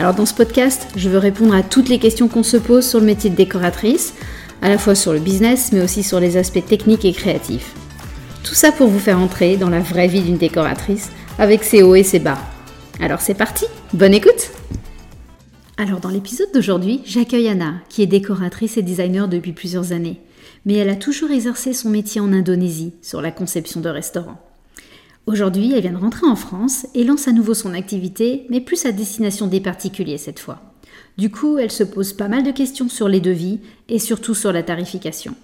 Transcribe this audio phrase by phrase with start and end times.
[0.00, 3.00] Alors dans ce podcast, je veux répondre à toutes les questions qu'on se pose sur
[3.00, 4.14] le métier de décoratrice,
[4.62, 7.74] à la fois sur le business mais aussi sur les aspects techniques et créatifs.
[8.42, 11.96] Tout ça pour vous faire entrer dans la vraie vie d'une décoratrice avec ses hauts
[11.96, 12.38] et ses bas.
[12.98, 14.52] Alors c'est parti, bonne écoute
[15.76, 20.22] Alors dans l'épisode d'aujourd'hui, j'accueille Anna, qui est décoratrice et designer depuis plusieurs années
[20.64, 24.38] mais elle a toujours exercé son métier en Indonésie sur la conception de restaurants.
[25.26, 28.84] Aujourd'hui, elle vient de rentrer en France et lance à nouveau son activité, mais plus
[28.86, 30.60] à destination des particuliers cette fois.
[31.18, 34.52] Du coup, elle se pose pas mal de questions sur les devis et surtout sur
[34.52, 35.34] la tarification.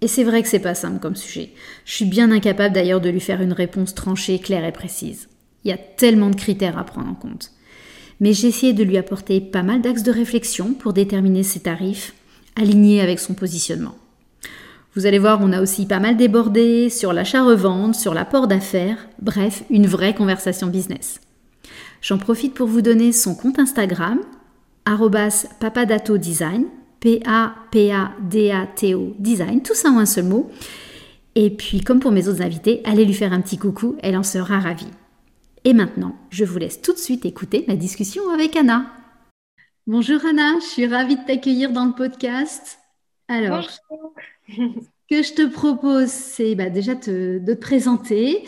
[0.00, 1.52] Et c'est vrai que c'est pas simple comme sujet.
[1.84, 5.28] Je suis bien incapable d'ailleurs de lui faire une réponse tranchée, claire et précise.
[5.64, 7.50] Il y a tellement de critères à prendre en compte.
[8.20, 12.14] Mais j'ai essayé de lui apporter pas mal d'axes de réflexion pour déterminer ses tarifs,
[12.54, 13.96] alignés avec son positionnement.
[14.96, 19.62] Vous allez voir, on a aussi pas mal débordé sur l'achat-revente, sur l'apport d'affaires, bref,
[19.68, 21.20] une vraie conversation business.
[22.00, 24.20] J'en profite pour vous donner son compte Instagram,
[25.60, 26.64] papadatodesign,
[27.00, 27.46] P-A-P-A-D-A-T-O
[29.18, 30.50] design, tout ça en un seul mot.
[31.34, 34.22] Et puis, comme pour mes autres invités, allez lui faire un petit coucou, elle en
[34.22, 34.88] sera ravie.
[35.64, 38.86] Et maintenant, je vous laisse tout de suite écouter ma discussion avec Anna.
[39.86, 42.78] Bonjour Anna, je suis ravie de t'accueillir dans le podcast.
[43.28, 43.78] Alors, ce
[45.10, 48.44] que je te propose, c'est bah, déjà de te présenter,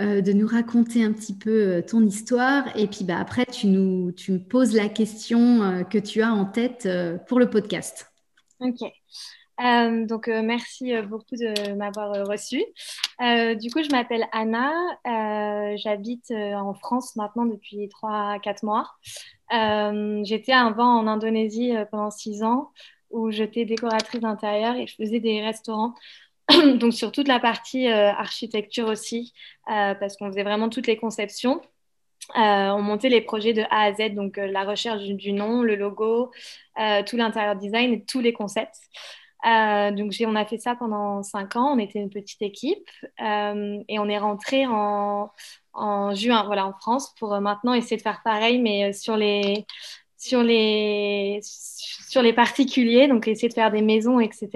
[0.00, 3.66] euh, de nous raconter un petit peu euh, ton histoire, et puis bah, après, tu,
[3.66, 6.88] nous, tu me poses la question euh, que tu as en tête
[7.26, 8.06] pour le podcast.
[8.60, 8.80] Ok.
[10.06, 12.58] donc, merci beaucoup de m'avoir reçu.
[13.18, 14.72] du coup, je m'appelle Anna.
[15.76, 18.86] J'habite en France maintenant depuis 3-4 mois.
[20.24, 22.70] J'étais avant en Indonésie pendant 6 ans
[23.10, 25.94] où j'étais décoratrice d'intérieur et je faisais des restaurants.
[26.78, 29.32] donc sur toute la partie euh, architecture aussi,
[29.70, 31.60] euh, parce qu'on faisait vraiment toutes les conceptions.
[32.36, 35.76] Euh, on montait les projets de A à Z, donc la recherche du, nom, le
[35.76, 36.30] logo,
[37.06, 38.76] tout l'intérieur design et tous les concepts.
[39.44, 44.08] donc on a fait ça pendant cinq ans, on était une petite équipe et on
[44.08, 45.30] est rentré en,
[45.72, 49.64] en juin voilà, en France pour maintenant essayer de faire pareil, mais sur les,
[50.18, 54.48] sur les, sur les particuliers, donc essayer de faire des maisons, etc.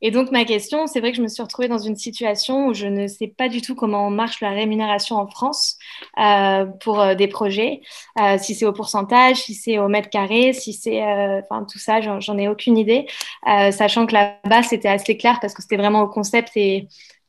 [0.00, 2.74] Et donc ma question, c'est vrai que je me suis retrouvée dans une situation où
[2.74, 5.76] je ne sais pas du tout comment marche la rémunération en France
[6.18, 7.80] euh, pour euh, des projets,
[8.20, 12.00] euh, si c'est au pourcentage, si c'est au mètre carré, si c'est, enfin tout ça,
[12.00, 13.06] j'en ai aucune idée,
[13.44, 16.86] sachant que là-bas c'était assez clair parce que c'était vraiment au concept et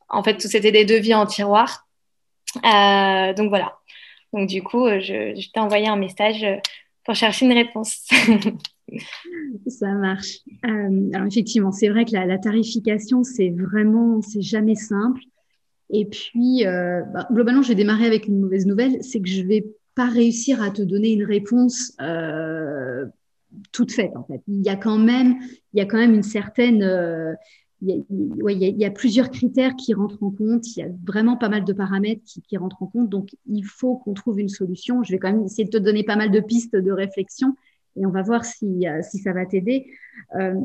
[0.10, 1.88] en fait c'était des devis en tiroir.
[2.64, 3.78] donc voilà.
[4.32, 6.46] Donc du coup, je t'ai envoyé un message
[7.10, 8.08] pour chercher une réponse.
[9.68, 10.42] Ça marche.
[10.64, 15.20] Euh, alors effectivement, c'est vrai que la, tarification, c'est vraiment, c'est jamais simple.
[15.90, 19.42] Et puis, euh, bah, globalement, je vais démarrer avec une mauvaise nouvelle, c'est que je
[19.42, 19.66] vais
[19.96, 23.08] pas réussir à te donner une réponse euh,
[23.72, 24.12] toute faite.
[24.16, 25.40] En fait, il y a quand même,
[25.74, 26.84] il y a quand même une certaine,
[27.82, 30.76] il, y a, il, y a, plusieurs critères qui rentrent en compte.
[30.76, 33.10] Il y a vraiment pas mal de paramètres qui, qui rentrent en compte.
[33.10, 35.04] Donc, il faut qu'on trouve une solution.
[35.04, 37.56] Je vais quand même essayer de te donner pas mal de pistes de réflexion
[37.96, 39.88] et on va voir si, euh, si ça va t'aider.
[40.36, 40.56] Euh,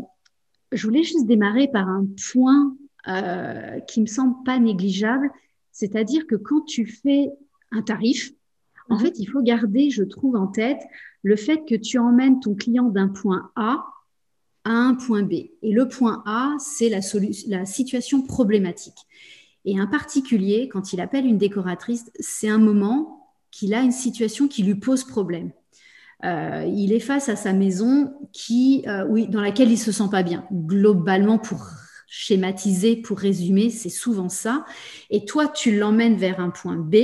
[0.73, 2.77] je voulais juste démarrer par un point
[3.09, 5.31] euh, qui me semble pas négligeable,
[5.73, 7.31] c'est-à-dire que quand tu fais
[7.71, 8.33] un tarif,
[8.89, 9.01] en mhm.
[9.01, 10.81] fait, il faut garder, je trouve, en tête
[11.23, 13.85] le fait que tu emmènes ton client d'un point A
[14.65, 15.33] à un point B.
[15.63, 17.01] Et le point A, c'est la,
[17.49, 18.99] la situation problématique.
[19.65, 24.49] Et un particulier, quand il appelle une décoratrice, c'est un moment qu'il a une situation
[24.49, 25.53] qui lui pose problème.
[26.25, 30.09] Euh, il est face à sa maison qui, euh, oui, dans laquelle il se sent
[30.11, 30.47] pas bien.
[30.53, 31.67] Globalement, pour
[32.07, 34.65] schématiser, pour résumer, c'est souvent ça.
[35.11, 36.97] Et toi, tu l'emmènes vers un point B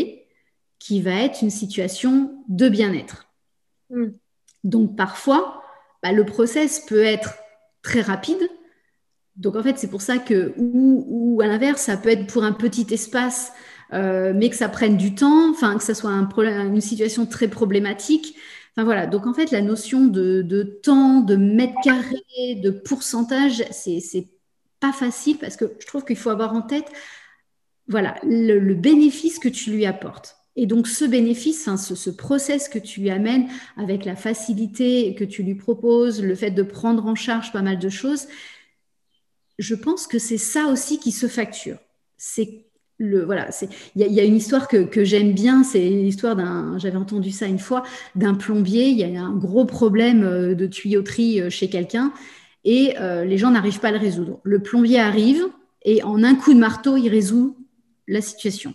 [0.78, 3.26] qui va être une situation de bien-être.
[3.90, 4.10] Hmm.
[4.64, 5.62] Donc parfois,
[6.02, 7.34] bah, le process peut être
[7.82, 8.48] très rapide.
[9.36, 12.52] Donc en fait, c'est pour ça que, ou, à l'inverse, ça peut être pour un
[12.52, 13.52] petit espace,
[13.92, 18.36] euh, mais que ça prenne du temps, enfin que ça soit une situation très problématique.
[18.76, 24.28] Enfin voilà, donc en fait, la notion de, temps, de mètre carré, de pourcentage, c'est
[24.80, 26.90] pas facile parce que je trouve qu'il faut avoir en tête
[27.90, 30.36] voilà, le, bénéfice que tu lui apportes.
[30.60, 33.48] Et donc ce bénéfice, hein, ce, ce, process que tu lui amènes
[33.78, 37.78] avec la facilité que tu lui proposes, le fait de prendre en charge pas mal
[37.78, 38.26] de choses,
[39.58, 41.78] je pense que c'est ça aussi qui se facture.
[42.18, 42.66] C'est
[42.98, 43.48] le voilà,
[43.96, 47.58] il y, a une histoire que, j'aime bien, c'est l'histoire d'un, j'avais entendu ça une
[47.58, 47.82] fois,
[48.14, 48.88] d'un plombier.
[48.88, 52.12] Il y a un gros problème euh, de tuyauterie euh, chez quelqu'un
[52.64, 54.40] et euh, les gens n'arrivent pas à le résoudre.
[54.42, 55.46] Le plombier arrive
[55.86, 57.56] et en un coup de marteau, il résout
[58.06, 58.74] la situation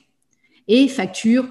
[0.67, 1.47] et facture,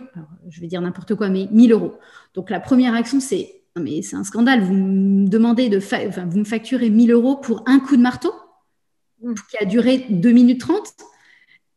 [0.48, 1.94] je vais dire n'importe quoi, mais 1000 euros.
[2.34, 4.62] Donc la première action, c'est mais c'est un scandale.
[4.62, 8.32] Vous me demandez de, enfin, vous me facturez 1000 euros pour un coup de marteau
[9.22, 9.34] mm.
[9.50, 10.94] qui a duré 2 minutes 30.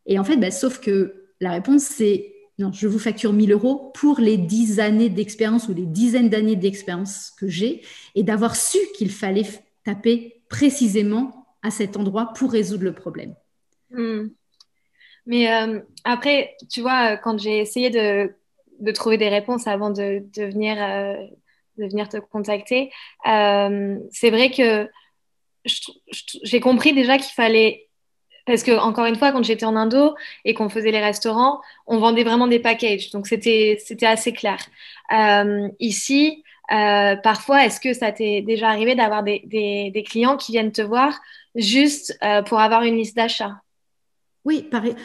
[0.06, 3.92] Et en fait, bah, sauf que la réponse, c'est non, je vous facture 1000 euros
[3.94, 7.82] pour les 10 années d'expérience ou les dizaines d'années d'expérience que j'ai
[8.16, 9.46] et d'avoir su qu'il fallait
[9.84, 13.36] taper précisément à cet endroit pour résoudre le problème.
[13.92, 14.28] Mm.
[15.28, 18.34] Mais euh, après, tu vois, quand j'ai essayé de,
[18.94, 21.28] trouver des réponses avant de, euh,
[21.78, 22.92] venir te contacter,
[23.28, 24.90] euh, c'est vrai que
[26.44, 27.88] j'ai compris déjà qu'il fallait
[28.48, 30.16] parce que, encore une fois, quand j'étais en Indo
[30.46, 33.12] et qu'on faisait les restaurants, on vendait vraiment des packages.
[33.12, 34.58] Donc, c'était assez clair.
[35.12, 40.72] Euh, ici, euh, parfois, est-ce que ça t'est déjà arrivé d'avoir des, clients qui viennent
[40.72, 41.20] te voir
[41.56, 43.62] juste euh, pour avoir une liste d'achat?
[44.48, 44.96] Oui, pareil.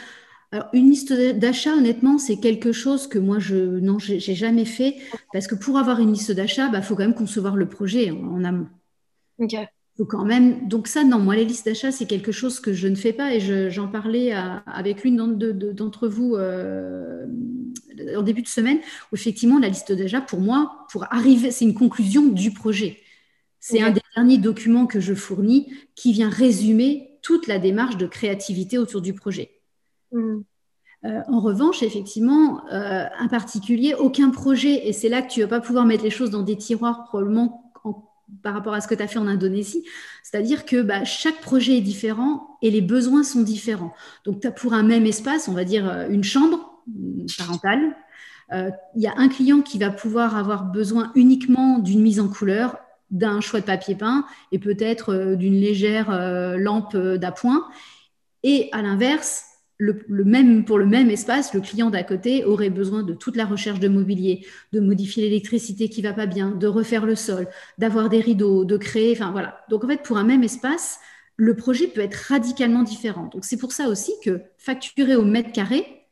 [0.51, 4.97] Alors, une liste d'achat, honnêtement, c'est quelque chose que moi, je non, j'ai jamais fait
[5.33, 8.09] parce que pour avoir une liste d'achat, il bah, faut quand même concevoir le projet
[8.11, 8.69] en, en amont.
[9.39, 9.55] Ok
[10.01, 12.95] quand même, donc ça, non, moi, les listes d'achat, c'est quelque chose que je ne
[12.95, 17.27] fais pas et j'en parlais avec l'une d'entre vous euh,
[18.15, 18.79] en début de semaine,
[19.11, 22.97] où effectivement, la liste d'achat, pour moi, pour arriver, c'est une conclusion du projet.
[23.59, 28.05] C'est un des derniers documents que je fournis qui vient résumer toute la démarche de
[28.05, 29.49] créativité autour du projet.
[30.11, 30.41] Mm.
[31.05, 35.45] Euh, en revanche, effectivement, euh, un particulier, aucun projet, et c'est là que tu ne
[35.45, 37.71] vas pas pouvoir mettre les choses dans des tiroirs probablement
[38.41, 39.83] par rapport à ce que tu as fait en Indonésie.
[40.23, 43.93] C'est-à-dire que bah, chaque projet est différent et les besoins sont différents.
[44.25, 46.83] Donc, tu as pour un même espace, on va dire euh, une chambre
[47.37, 47.95] parentale.
[48.51, 52.27] Euh, il y a un client qui va pouvoir avoir besoin uniquement d'une mise en
[52.27, 52.77] couleur,
[53.13, 56.11] d'un choix de papier peint et peut-être euh, d'une légère
[56.57, 57.69] lampe d'appoint.
[58.43, 59.45] Et à l'inverse,
[59.77, 63.45] le, même, pour le même espace, le client d'à côté aurait besoin de toute la
[63.45, 68.09] recherche de mobilier, de modifier l'électricité qui va pas bien, de refaire le sol, d'avoir
[68.09, 69.63] des rideaux, de créer, enfin voilà.
[69.69, 70.99] Donc en fait, pour un même espace,
[71.35, 73.29] le projet peut être radicalement différent.
[73.33, 76.07] Donc c'est pour ça aussi que facturer au mètre carré,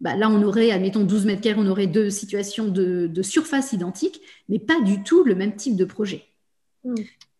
[0.00, 4.20] bah, là on aurait, admettons 12 mètres carrés, on aurait deux situations de, surface identiques,
[4.48, 6.24] mais pas du tout le même type de projet.
[6.86, 6.94] Mmh.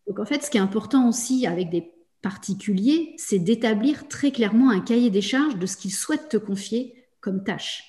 [0.06, 1.92] Donc en fait, ce qui est important aussi avec des
[2.26, 7.06] particulier, c'est d'établir très clairement un cahier des charges de ce qu'il souhaite te confier
[7.20, 7.84] comme tâche.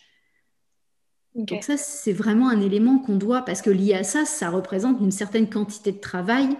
[1.34, 5.00] Donc ça, c'est vraiment un élément qu'on doit, parce que lié à ça, ça représente
[5.02, 6.56] une certaine quantité de travail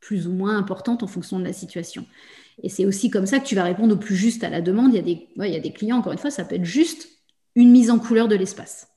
[0.00, 2.04] plus ou moins importante en fonction de la situation.
[2.64, 4.92] Et c'est aussi comme ça que tu vas répondre au plus juste à la demande.
[4.92, 6.64] Il y a des, il y a des clients, encore une fois, ça peut être
[6.64, 7.08] juste
[7.54, 8.88] une mise en couleur de l'espace.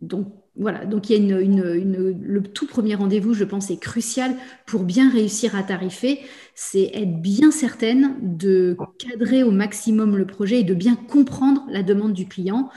[0.00, 4.34] Donc voilà, donc il y a une, le tout premier rendez-vous, je pense, est crucial
[4.66, 6.20] pour bien réussir à tarifer.
[6.54, 11.82] C'est être bien certaine de cadrer au maximum le projet et de bien comprendre la
[11.82, 12.70] demande du client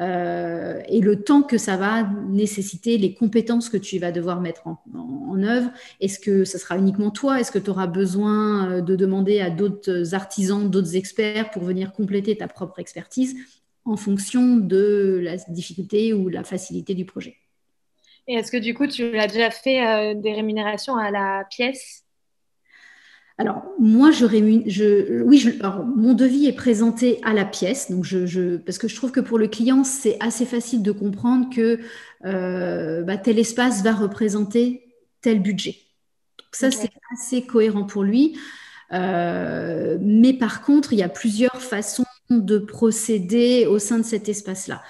[0.00, 4.66] euh, et le temps que ça va nécessiter, les compétences que tu vas devoir mettre
[4.66, 5.70] en, œuvre.
[6.00, 7.40] Est-ce que ce sera uniquement toi?
[7.40, 11.92] Est-ce que tu auras besoin euh, de demander à d'autres artisans, d'autres experts pour venir
[11.92, 13.36] compléter ta propre expertise?
[13.84, 17.36] En fonction de la difficulté ou la facilité du projet.
[18.28, 22.04] Et est-ce que du coup, tu as déjà fait euh, des rémunérations à la pièce?
[23.38, 24.26] Alors, moi, je,
[24.66, 25.58] je oui,
[25.96, 29.38] mon devis est présenté à la pièce, donc je, parce que je trouve que pour
[29.38, 31.80] le client, c'est assez facile de comprendre que
[32.26, 35.78] euh, bah, tel espace va représenter tel budget.
[36.38, 38.38] Donc ça, c'est assez cohérent pour lui.
[38.92, 44.28] Euh, mais par contre, il y a plusieurs façons de procéder au sein de cet
[44.28, 44.82] espace-là.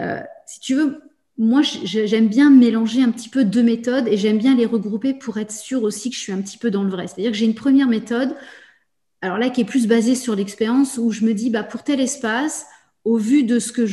[0.00, 1.00] Euh, si tu veux,
[1.38, 5.38] moi, j'aime bien mélanger un petit peu deux méthodes et j'aime bien les regrouper pour
[5.38, 7.06] être sûr aussi que je suis un petit peu dans le vrai.
[7.06, 8.36] C'est-à-dire que j'ai une première méthode,
[9.22, 12.00] alors là, qui est plus basée sur l'expérience, où je me dis, bah, pour tel
[12.00, 12.66] espace,
[13.04, 13.86] au vu de ce que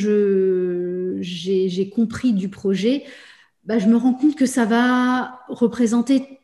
[1.22, 3.04] j'ai compris du projet,
[3.64, 6.40] bah, je me rends compte que ça va représenter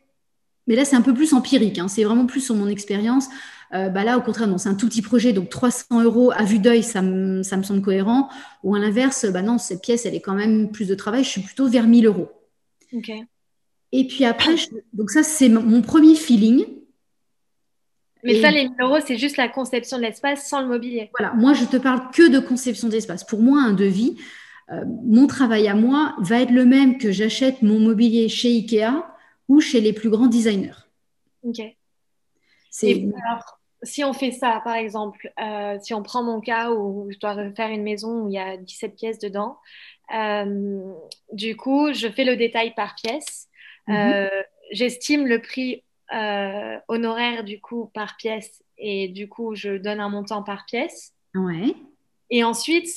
[0.67, 1.79] mais là, c'est un peu plus empirique.
[1.79, 1.89] Hein.
[1.89, 3.29] C'est vraiment plus sur mon expérience.
[3.75, 6.59] Euh, bah là, au contraire, c'est un tout petit projet, donc 300 euros à vue
[6.59, 8.29] d'œil, ça, me semble cohérent.
[8.63, 11.25] Ou à l'inverse, bah non, cette pièce, elle est quand même plus de travail.
[11.25, 12.29] Je suis plutôt vers 1000 euros.
[13.93, 14.55] Et puis après,
[14.93, 16.65] donc ça, c'est mon premier feeling.
[18.23, 21.11] Mais ça, les 1000 euros, c'est juste la conception de l'espace sans le mobilier.
[21.19, 23.25] Voilà, moi, je te parle que de conception d'espace.
[23.25, 24.17] Pour moi, un devis,
[24.73, 29.07] euh, mon travail à moi va être le même que j'achète mon mobilier chez Ikea
[29.49, 30.75] ou chez les plus grands designers.
[31.43, 31.61] Ok.
[32.83, 33.56] alors,
[33.87, 37.33] si on fait ça, par exemple, euh, si on prend mon cas où je dois
[37.33, 39.59] refaire une maison où il y a 17 pièces dedans,
[40.15, 40.93] euh,
[41.33, 43.49] du coup, je fais le détail par pièce.
[43.87, 44.29] Mhm.
[44.73, 45.85] J'estime le prix
[46.89, 51.15] honoraire du coup par pièce et du coup, je donne un montant par pièce.
[51.35, 51.75] Ouais.
[52.31, 52.89] Et ensuite,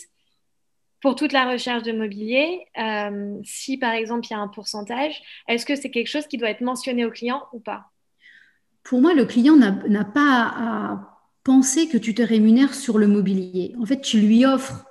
[1.02, 5.22] pour toute la recherche de mobilier, euh, si par exemple il y a un pourcentage,
[5.48, 7.86] est-ce que c'est quelque chose qui doit être mentionné au client ou pas?
[8.90, 13.76] Pour moi, le client n'a pas à penser que tu te rémunères sur le mobilier.
[13.80, 14.84] En fait, tu lui offres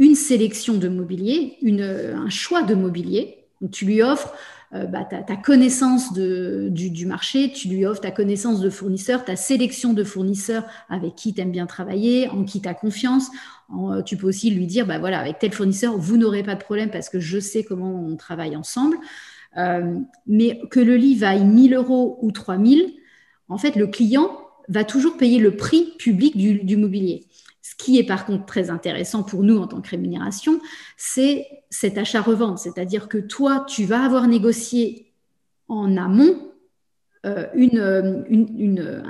[0.00, 3.44] une sélection de mobilier, un choix de mobilier.
[3.70, 4.34] Tu lui offres
[4.74, 9.92] euh, bah, ta, connaissance du, marché, tu lui offres ta connaissance de fournisseurs, ta sélection
[9.92, 13.30] de fournisseurs avec qui tu aimes bien travailler, en qui tu as confiance.
[13.78, 16.64] Euh, tu peux aussi lui dire, bah, voilà, avec tel fournisseur, vous n'aurez pas de
[16.64, 18.96] problème parce que je sais comment on travaille ensemble.
[19.56, 22.94] Euh, mais que le lit vaille 1000 euros ou 3000,
[23.50, 24.30] en fait, le client
[24.68, 27.26] va toujours payer le prix public du mobilier.
[27.62, 30.60] Ce qui est par contre très intéressant pour nous en tant que rémunération,
[30.96, 32.58] c'est cet achat-revente.
[32.58, 35.12] C'est-à-dire que toi, tu vas avoir négocié
[35.68, 36.50] en amont
[37.26, 39.02] euh, euh,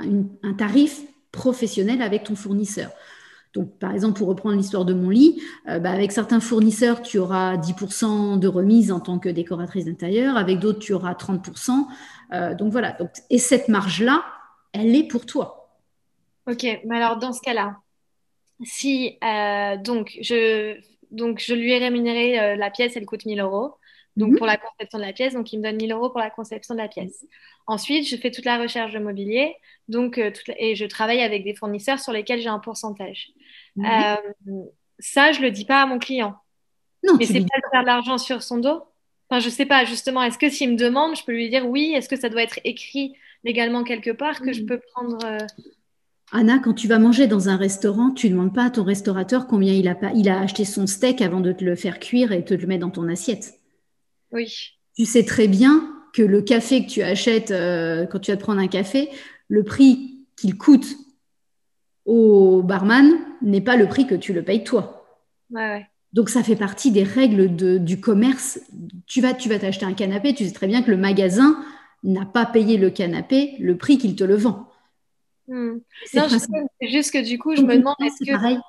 [0.43, 2.91] un tarif professionnel avec ton fournisseur.
[3.53, 7.17] Donc, par exemple, pour reprendre l'histoire de mon lit, euh, bah, avec certains fournisseurs, tu
[7.17, 10.37] auras 10% de remise en tant que décoratrice d'intérieur.
[10.37, 11.87] Avec d'autres, tu auras 30%.
[12.31, 12.97] Donc, voilà.
[13.29, 14.23] et cette marge-là,
[14.73, 15.61] elle est pour toi.
[16.47, 17.77] Ok, mais alors dans ce cas-là,
[18.63, 20.79] si euh, donc, je,
[21.11, 23.75] donc je lui ai rémunéré euh, la pièce, elle coûte 1000 euros.
[24.17, 24.37] Donc, mhm.
[24.37, 26.75] pour la conception de la pièce, donc il me donne 1000 euros pour la conception
[26.75, 27.25] de la pièce.
[27.65, 29.55] Ensuite, je fais toute la recherche de mobilier
[29.87, 33.31] donc, euh, et je travaille avec des fournisseurs sur lesquels j'ai un pourcentage.
[33.77, 33.87] Mhm.
[34.99, 36.35] ça, je ne le dis pas à mon client.
[37.03, 38.83] Non, Mais c'est pas de faire de l'argent sur son dos.
[39.31, 41.93] Enfin, je sais pas, justement, est-ce que s'il me demande, je peux lui dire oui
[41.95, 44.67] Est-ce que ça doit être écrit légalement quelque part que je mhm.
[44.67, 45.19] peux prendre
[46.33, 49.47] Anna, quand tu vas manger dans un restaurant, tu ne demandes pas à ton restaurateur
[49.47, 52.31] combien il a, pas, il a acheté son steak avant de te le faire cuire
[52.31, 53.53] et te le mettre dans ton assiette.
[54.31, 54.77] Oui.
[54.97, 58.41] Tu sais très bien que le café que tu achètes euh, quand tu vas te
[58.41, 59.09] prendre un café,
[59.47, 60.87] le prix qu'il coûte
[62.05, 63.11] au barman
[63.41, 65.05] n'est pas le prix que tu le payes toi.
[65.49, 68.59] Ouais, Donc ça fait partie des règles du commerce.
[69.07, 71.63] Tu vas, tu vas t'acheter un canapé, tu sais très bien que le magasin
[72.03, 74.67] n'a pas payé le canapé le prix qu'il te le vend.
[75.47, 75.79] Hmm.
[76.13, 76.47] Non, je sais,
[76.81, 78.31] c'est juste que du coup, je me demande est-ce que.
[78.31, 78.59] Pareil.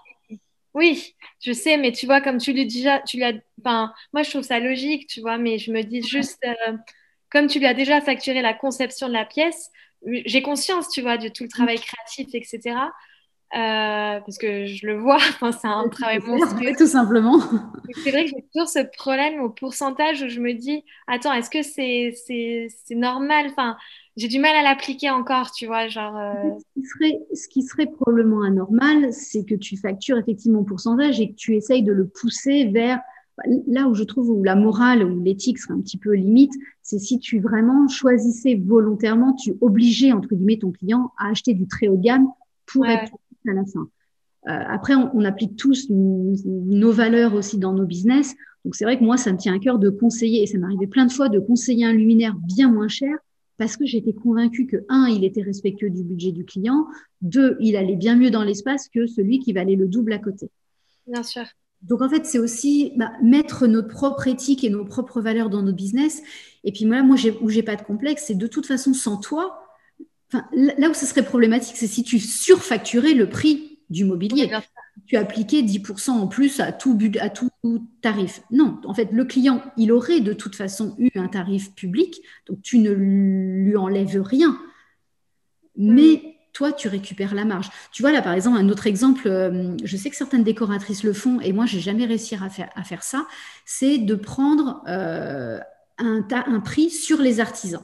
[0.74, 3.34] Oui, je sais, mais tu vois, comme tu lui déjà, tu l'as.
[3.60, 6.72] Enfin, moi, je trouve ça logique, tu vois, mais je me dis juste, euh,
[7.30, 9.70] comme tu lui as déjà facturé la conception de la pièce,
[10.04, 12.76] j'ai conscience, tu vois, de tout le travail créatif, etc.
[13.54, 15.18] Euh, parce que je le vois,
[15.60, 16.72] c'est un travail monstrueux.
[16.76, 17.38] Tout simplement.
[18.02, 21.50] C'est vrai que j'ai toujours ce problème au pourcentage où je me dis, attends, est-ce
[21.50, 23.46] que c'est c'est normal?
[23.50, 23.76] Enfin,
[24.16, 25.88] J'ai du mal à l'appliquer encore, tu vois.
[25.88, 26.32] Genre, euh.
[26.58, 31.20] ce, qui serait, ce qui serait probablement anormal, c'est que tu factures effectivement au pourcentage
[31.20, 33.00] et que tu essayes de le pousser vers
[33.66, 36.98] là où je trouve où la morale ou l'éthique serait un petit peu limite, c'est
[36.98, 41.88] si tu vraiment choisissais volontairement, tu obligeais entre guillemets ton client à acheter du très
[41.88, 42.28] haut de gamme
[42.66, 43.12] pour être
[43.48, 43.88] à la fin.
[44.48, 48.34] Euh, après, on, applique tous nos valeurs aussi dans nos business.
[48.64, 50.88] Donc, c'est vrai que moi, ça me tient à cœur de conseiller, et ça m'arrivait
[50.88, 53.16] plein de fois de conseiller un luminaire bien moins cher
[53.58, 56.86] parce que j'étais convaincue que, un, il était respectueux du budget du client,
[57.20, 60.50] deux, il allait bien mieux dans l'espace que celui qui valait le double à côté.
[61.06, 61.44] Bien sûr.
[61.82, 65.62] Donc, en fait, c'est aussi bah, mettre notre propre éthique et nos propres valeurs dans
[65.62, 66.22] nos business.
[66.64, 69.61] Et puis, moi, moi où j'ai pas de complexe, c'est de toute façon, sans toi,
[70.52, 74.50] là où ce serait problématique, c'est si tu surfacturais le prix du mobilier.
[75.06, 77.50] tu appliquais 10% en plus à tout, à tout
[78.00, 78.42] tarif.
[78.50, 82.62] Non, en fait, le client, il aurait de toute façon eu un tarif public, donc
[82.62, 84.58] tu ne lui enlèves rien.
[85.76, 87.70] Mais toi, tu récupères la marge.
[87.92, 91.12] Tu vois, là, par exemple, un autre exemple, euh, je sais que certaines décoratrices le
[91.12, 93.26] font, et moi, j'ai jamais réussi à faire, à faire ça,
[93.64, 95.58] c'est de prendre euh,
[95.98, 97.82] un, un prix sur les artisans.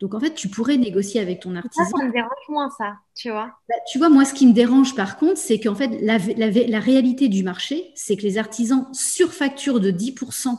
[0.00, 1.84] Donc en fait, tu pourrais négocier avec ton artisan.
[1.84, 3.52] Ça, ça me dérange moins, ça, tu vois.
[3.68, 7.28] Bah, tu vois, moi, ce qui me dérange par contre, c'est qu'en fait, la, réalité
[7.28, 10.56] du marché, c'est que les artisans surfacturent de 10%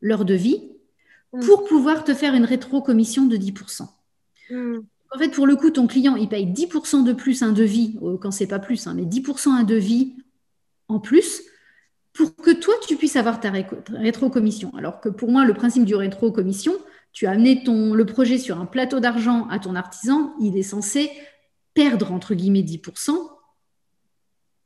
[0.00, 0.70] leur devis
[1.32, 1.40] mm.
[1.40, 3.86] pour pouvoir te faire une rétro-commission de 10%.
[4.50, 4.78] Mm.
[5.12, 8.16] En fait, pour le coup, ton client, il paye 10% de plus un devis, euh,
[8.16, 10.14] quand c'est pas plus, hein, mais 10% un devis
[10.88, 11.42] en plus
[12.12, 13.52] pour que toi, tu puisses avoir ta
[13.90, 14.72] rétro-commission.
[14.76, 16.72] Alors que pour moi, le principe du rétro-commission,
[17.12, 20.62] tu as amené ton, le projet sur un plateau d'argent à ton artisan, il est
[20.62, 21.10] censé
[21.74, 23.12] perdre entre guillemets 10%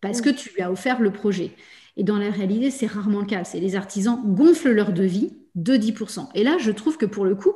[0.01, 1.53] parce que tu lui as offert le projet.
[1.97, 3.45] Et dans la réalité, c'est rarement le cas.
[3.45, 6.29] C'est les artisans gonflent leur devis de 10%.
[6.35, 7.55] Et là, je trouve que pour le coup,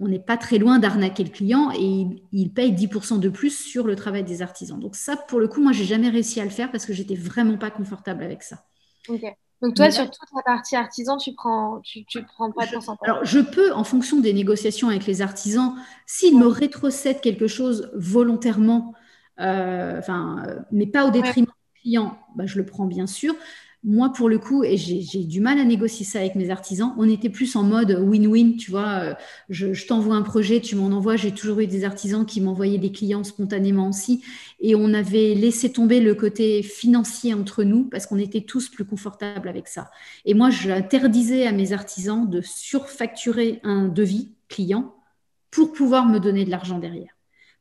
[0.00, 3.86] on n'est pas très loin d'arnaquer le client et il, paye 10% de plus sur
[3.86, 4.78] le travail des artisans.
[4.78, 7.14] Donc ça, pour le coup, moi, j'ai jamais réussi à le faire parce que j'étais
[7.14, 8.64] vraiment pas confortable avec ça.
[9.62, 12.04] Donc toi, sur toute la partie artisan, tu prends, tu,
[12.34, 13.08] prends pas de pourcentage.
[13.08, 17.90] Alors je peux, en fonction des négociations avec les artisans, s'ils me rétrocèdent quelque chose
[17.94, 18.92] volontairement,
[19.40, 23.34] euh, enfin, euh, mais pas au détriment du client, bah, je le prends bien sûr.
[23.84, 27.08] Moi, pour le coup, et j'ai du mal à négocier ça avec mes artisans, on
[27.08, 29.00] était plus en mode win-win, tu vois.
[29.00, 29.14] Euh,
[29.48, 31.16] je, je t'envoie un projet, tu m'en envoies.
[31.16, 34.22] J'ai toujours eu des artisans qui m'envoyaient des clients spontanément aussi.
[34.60, 38.84] Et on avait laissé tomber le côté financier entre nous parce qu'on était tous plus
[38.84, 39.90] confortables avec ça.
[40.24, 44.94] Et moi, j'interdisais à mes artisans de surfacturer un devis client
[45.50, 47.10] pour pouvoir me donner de l'argent derrière.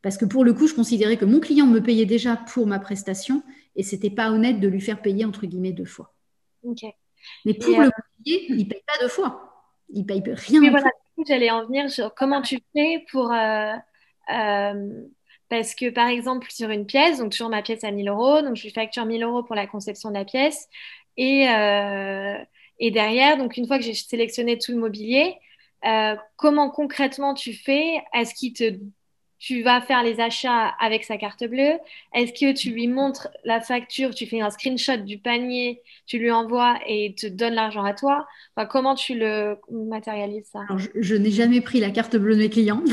[0.03, 2.79] Parce que pour le coup, je considérais que mon client me payait déjà pour ma
[2.79, 3.43] prestation
[3.75, 6.13] et c'était pas honnête de lui faire payer entre guillemets deux fois.
[7.45, 7.89] Mais pour le
[8.23, 9.65] payer, il paye pas deux fois.
[9.89, 10.69] Il paye rien.
[10.69, 10.91] Voilà,
[11.27, 13.31] j'allais en venir sur comment tu fais pour.
[13.31, 13.73] Euh,
[14.33, 15.03] euh,
[15.49, 18.55] parce que par exemple, sur une pièce, donc toujours ma pièce à 1000 euros, donc
[18.55, 20.67] je lui facture 1000 euros pour la conception de la pièce.
[21.17, 22.37] Et, euh,
[22.79, 25.35] et derrière, donc une fois que j'ai sélectionné tout le mobilier,
[26.37, 28.01] comment concrètement tu fais?
[28.13, 28.79] Est-ce qu'il te
[29.41, 31.73] tu vas faire les achats avec sa carte bleue
[32.13, 36.29] Est-ce que tu lui montres la facture, tu fais un screenshot du panier, tu lui
[36.29, 38.27] envoies et il te donne l'argent à toi?
[38.55, 40.59] Enfin, Comment tu le matérialises ça?
[40.95, 42.83] Je, n'ai jamais pris la carte bleue de mes clients.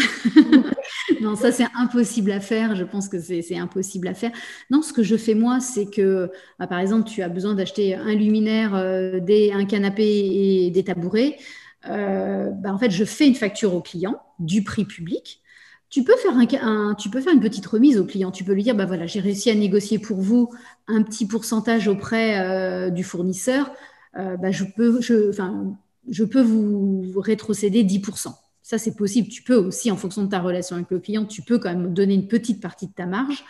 [1.21, 2.75] non, ça c'est impossible à faire.
[2.75, 4.33] Je pense que c'est impossible à faire.
[4.71, 7.95] Non, ce que je fais moi, c'est que, bah, par exemple, tu as besoin d'acheter
[7.95, 11.37] un luminaire, euh, des, un canapé et des tabourets.
[11.91, 15.43] Euh, bah, en fait, je fais une facture au client du prix public
[15.91, 18.31] tu peux, faire un, tu peux faire une petite remise au client.
[18.31, 20.53] Tu peux lui dire, bah voilà, j'ai réussi à négocier pour vous
[20.87, 23.73] un petit pourcentage auprès euh, du fournisseur.
[24.17, 25.31] Euh, bah, je, peux, je,
[26.09, 28.35] je peux vous rétrocéder 10%.
[28.63, 29.29] Ça, c'est possible.
[29.29, 31.95] Tu peux aussi, en fonction de ta relation avec le client, tu peux quand même
[31.95, 33.43] donner une petite partie de ta marge.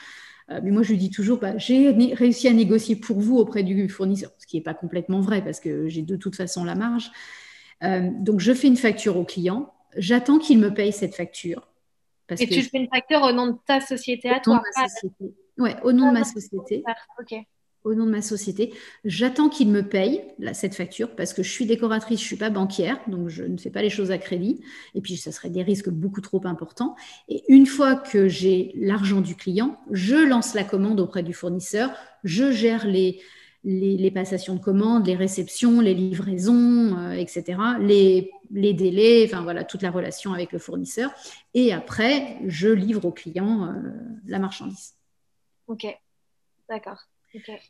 [0.51, 3.65] Euh, mais moi, je lui dis toujours, bah, j'ai réussi à négocier pour vous auprès
[3.65, 6.77] du fournisseur, ce qui n'est pas complètement vrai parce que j'ai de toute façon la
[6.77, 7.11] marge.
[7.83, 9.73] donc, je fais une facture au client.
[9.97, 11.69] J'attends qu'il me paye cette facture
[12.31, 14.63] et tu fais une facture au nom de ta société à toi
[15.59, 16.85] Oui, au nom de ma société.
[17.85, 18.75] Au nom de ma société.
[19.05, 22.51] J'attends qu'il me paye cette facture parce que je suis décoratrice, je ne suis pas
[22.51, 24.61] banquière, donc je ne fais pas les choses à crédit.
[24.95, 26.97] Et puis, ça serait des risques beaucoup trop importants.
[27.29, 31.91] Et une fois que j'ai l'argent du client, je lance la commande auprès du fournisseur,
[32.25, 33.21] je gère les,
[33.69, 39.83] les, passations de commandes, les réceptions, les livraisons, euh, etc., les, délais, enfin voilà, toute
[39.83, 41.11] la relation avec le fournisseur.
[41.53, 43.73] Et après, je livre au client euh,
[44.27, 44.95] la marchandise.
[45.67, 45.87] Ok,
[46.69, 46.99] d'accord.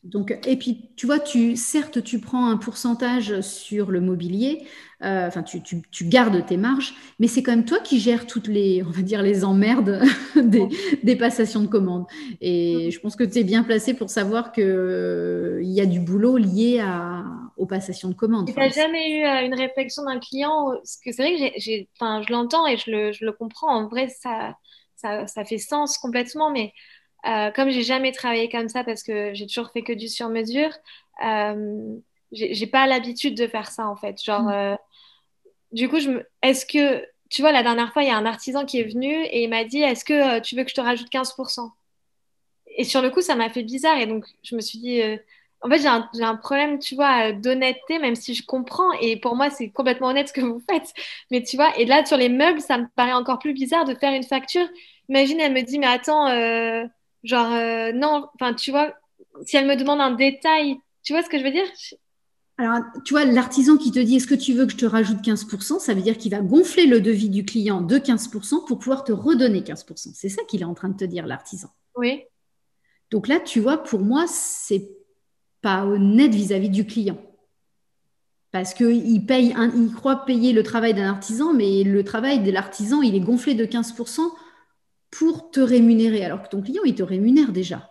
[0.04, 4.64] Donc, et puis, tu vois, tu, certes, tu prends un pourcentage sur le mobilier,
[5.02, 8.82] euh, enfin, tu, gardes tes marges, mais c'est quand même toi qui gères toutes les,
[8.82, 10.00] on va dire, les emmerdes
[10.36, 12.06] des, passations de commandes.
[12.40, 16.00] Et je pense que tu es bien placé pour savoir qu'il euh, y a du
[16.00, 17.24] boulot lié à,
[17.56, 18.48] aux passations de commandes.
[18.48, 22.32] Tu n'as jamais eu euh, une réflexion d'un client Parce que c'est vrai que je
[22.32, 23.74] l'entends et je le, je le, comprends.
[23.74, 24.56] En vrai, ça,
[24.96, 26.72] ça, ça fait sens complètement, mais
[27.26, 30.28] euh, comme j'ai jamais travaillé comme ça parce que j'ai toujours fait que du sur
[30.28, 30.70] mesure,
[31.24, 31.96] euh,
[32.30, 34.22] j'ai pas l'habitude de faire ça en fait.
[34.22, 34.52] Genre, mm.
[34.52, 34.76] euh,
[35.72, 36.10] du coup, je
[36.42, 39.12] est-ce que tu vois, la dernière fois, il y a un artisan qui est venu
[39.12, 41.70] et il m'a dit Est-ce que euh, tu veux que je te rajoute 15%
[42.76, 45.02] Et sur le coup, ça m'a fait bizarre et donc je me suis dit
[45.62, 49.36] En fait, j'ai un, un, problème, tu vois, d'honnêteté, même si je comprends et pour
[49.36, 50.94] moi, c'est complètement honnête ce que vous faites.
[51.30, 53.94] Mais tu vois, et là, sur les meubles, ça me paraît encore plus bizarre de
[53.94, 54.68] faire une facture.
[55.08, 56.28] Imagine, elle me dit Mais attends,
[57.24, 58.94] Genre, euh, non, enfin, tu vois,
[59.44, 61.66] si elle me demande un détail, tu vois ce que je veux dire?
[62.58, 65.20] Alors, tu vois, l'artisan qui te dit est-ce que tu veux que je te rajoute
[65.20, 69.04] 15%, ça veut dire qu'il va gonfler le devis du client de 15% pour pouvoir
[69.04, 70.10] te redonner 15%.
[70.14, 71.68] C'est ça qu'il est en train de te dire, l'artisan.
[71.94, 72.24] Oui.
[73.10, 74.90] Donc là, tu vois, pour moi, c'est
[75.62, 77.18] pas honnête vis-à-vis du client.
[78.50, 83.02] Parce qu'il paye, il croit payer le travail d'un artisan, mais le travail de l'artisan,
[83.02, 84.20] il est gonflé de 15%
[85.10, 87.90] pour te rémunérer, alors que ton client, il te rémunère déjà.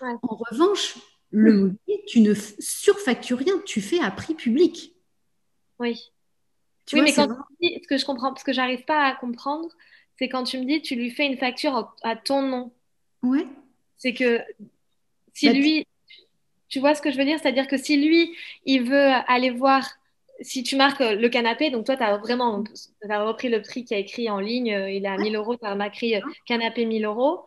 [0.00, 0.96] En revanche,
[1.30, 4.94] le mobilier, tu ne surfactures rien, tu fais à prix public.
[5.78, 6.10] Oui.
[6.92, 9.68] oui, mais quand tu dis, ce que je comprends, ce que j'arrive pas à comprendre,
[10.18, 12.72] c'est quand tu me dis, tu lui fais une facture à ton nom.
[13.22, 13.46] Ouais.
[13.96, 14.40] C'est que
[15.34, 15.86] si bah, lui,
[16.68, 19.88] tu vois ce que je veux dire, c'est-à-dire que si lui, il veut aller voir
[20.40, 22.62] si tu marques euh, le canapé, donc toi, tu as vraiment
[23.08, 25.56] as repris le prix qui a écrit en ligne, euh, il est à 1000 euros,
[25.56, 27.44] tu as marqué euh, canapé 1000 euros.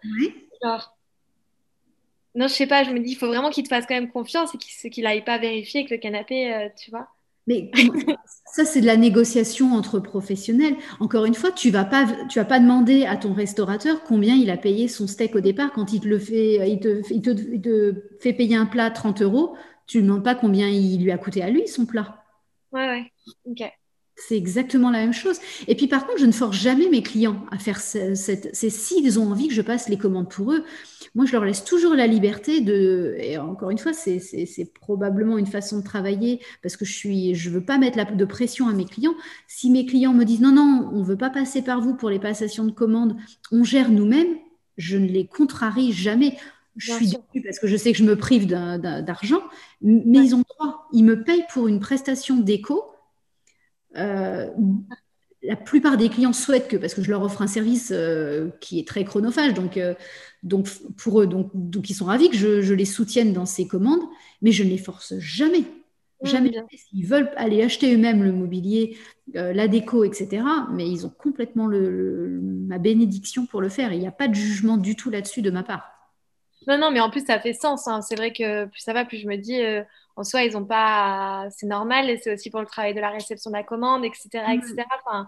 [2.33, 4.09] Non, je sais pas, je me dis, il faut vraiment qu'il te fasse quand même
[4.09, 7.09] confiance et qu'il n'aille pas vérifier que le canapé, euh, tu vois.
[7.47, 7.69] Mais
[8.53, 10.75] ça, c'est de la négociation entre professionnels.
[10.99, 14.49] Encore une fois, tu vas pas, tu vas pas demander à ton restaurateur combien il
[14.49, 17.95] a payé son steak au départ quand il te le fait, il te, il te,
[18.21, 19.55] fait payer un plat 30 euros.
[19.87, 22.20] Tu ne demandes pas combien il lui a coûté à lui son plat.
[22.71, 23.11] Ouais, ouais.
[23.45, 23.63] Ok.
[24.17, 25.39] C'est exactement la même chose.
[25.67, 28.55] Et puis par contre, je ne force jamais mes clients à faire cette.
[28.55, 30.63] C'est s'ils ont envie que je passe les commandes pour eux.
[31.15, 33.15] Moi, je leur laisse toujours la liberté de.
[33.19, 37.49] Et encore une fois, c'est probablement une façon de travailler parce que je suis, je
[37.49, 39.15] veux pas mettre de pression à mes clients.
[39.47, 42.19] Si mes clients me disent non, non, on veut pas passer par vous pour les
[42.19, 43.17] passations de commandes,
[43.51, 44.35] on gère nous-mêmes,
[44.77, 46.37] je ne les contrarie jamais.
[46.77, 49.41] Je suis dessus parce que je sais que je me prive d'argent,
[49.81, 50.87] mais ils ont droit.
[50.93, 52.91] Ils me payent pour une prestation d'éco
[53.97, 54.49] euh,
[55.43, 58.79] la plupart des clients souhaitent que, parce que je leur offre un service euh, qui
[58.79, 59.95] est très chronophage, donc, euh,
[60.43, 64.03] donc pour eux, donc, donc ils sont ravis que je, les soutienne dans ces commandes,
[64.41, 65.63] mais je ne les force jamais.
[66.23, 66.51] Jamais.
[66.71, 68.95] S'ils veulent aller acheter eux-mêmes le mobilier,
[69.33, 73.91] la déco, etc., mais ils ont complètement le, ma bénédiction pour le faire.
[73.91, 75.90] Il n'y a pas de jugement du tout là-dessus de ma part.
[76.67, 77.87] Non, non, mais en plus, ça fait sens.
[77.87, 78.01] Hein.
[78.01, 79.61] C'est vrai que plus ça va, plus je me dis,
[80.15, 81.47] en soi, ils ont pas.
[81.51, 84.29] C'est normal et c'est aussi pour le travail de la réception de la commande, etc.
[84.53, 84.75] etc.
[84.77, 84.81] Mm.
[85.05, 85.27] Enfin,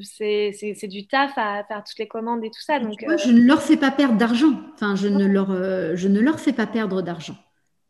[0.00, 2.78] c'est du taf à faire toutes les commandes et tout ça.
[2.80, 4.60] Donc, euh, Je ne leur fais pas perdre d'argent.
[4.74, 7.36] Enfin, je, ne leur, euh, je ne leur fais pas perdre d'argent.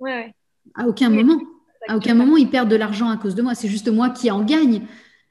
[0.00, 0.34] Ouais, ouais.
[0.74, 1.40] À aucun moment.
[1.88, 3.54] À aucun moment, ils perdent de l'argent à cause de moi.
[3.54, 4.82] C'est juste moi qui en gagne.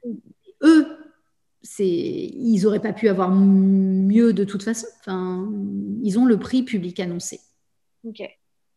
[0.04, 0.12] Mm.
[0.64, 0.86] Eux,
[1.78, 4.86] ils n'auraient pas pu avoir mieux de toute façon.
[5.00, 5.48] Enfin,
[6.02, 7.40] ils ont le prix public annoncé.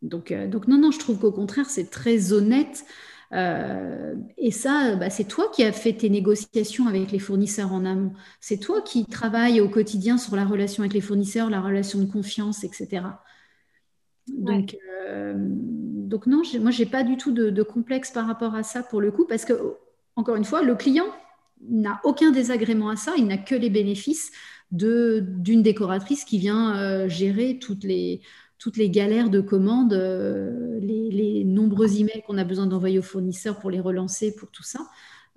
[0.02, 2.86] Donc, euh, donc non, non, je trouve qu'au contraire, c'est très honnête.
[3.34, 7.84] Euh, et ça, bah, c'est toi qui as fait tes négociations avec les fournisseurs en
[7.86, 8.14] amont.
[8.40, 12.06] C'est toi qui travailles au quotidien sur la relation avec les fournisseurs, la relation de
[12.06, 13.04] confiance, etc.
[14.28, 18.84] Donc, euh, donc non, moi, j'ai pas du tout de, complexe par rapport à ça
[18.84, 19.54] pour le coup, parce que,
[20.16, 21.08] encore une fois, le client
[21.68, 24.32] n'a aucun désagrément à ça, il n'a que les bénéfices
[24.72, 28.22] d'une décoratrice qui vient gérer toutes les
[28.66, 33.60] toutes les galères de commandes, euh, les, nombreux emails qu'on a besoin d'envoyer aux fournisseurs
[33.60, 34.80] pour les relancer, pour tout ça.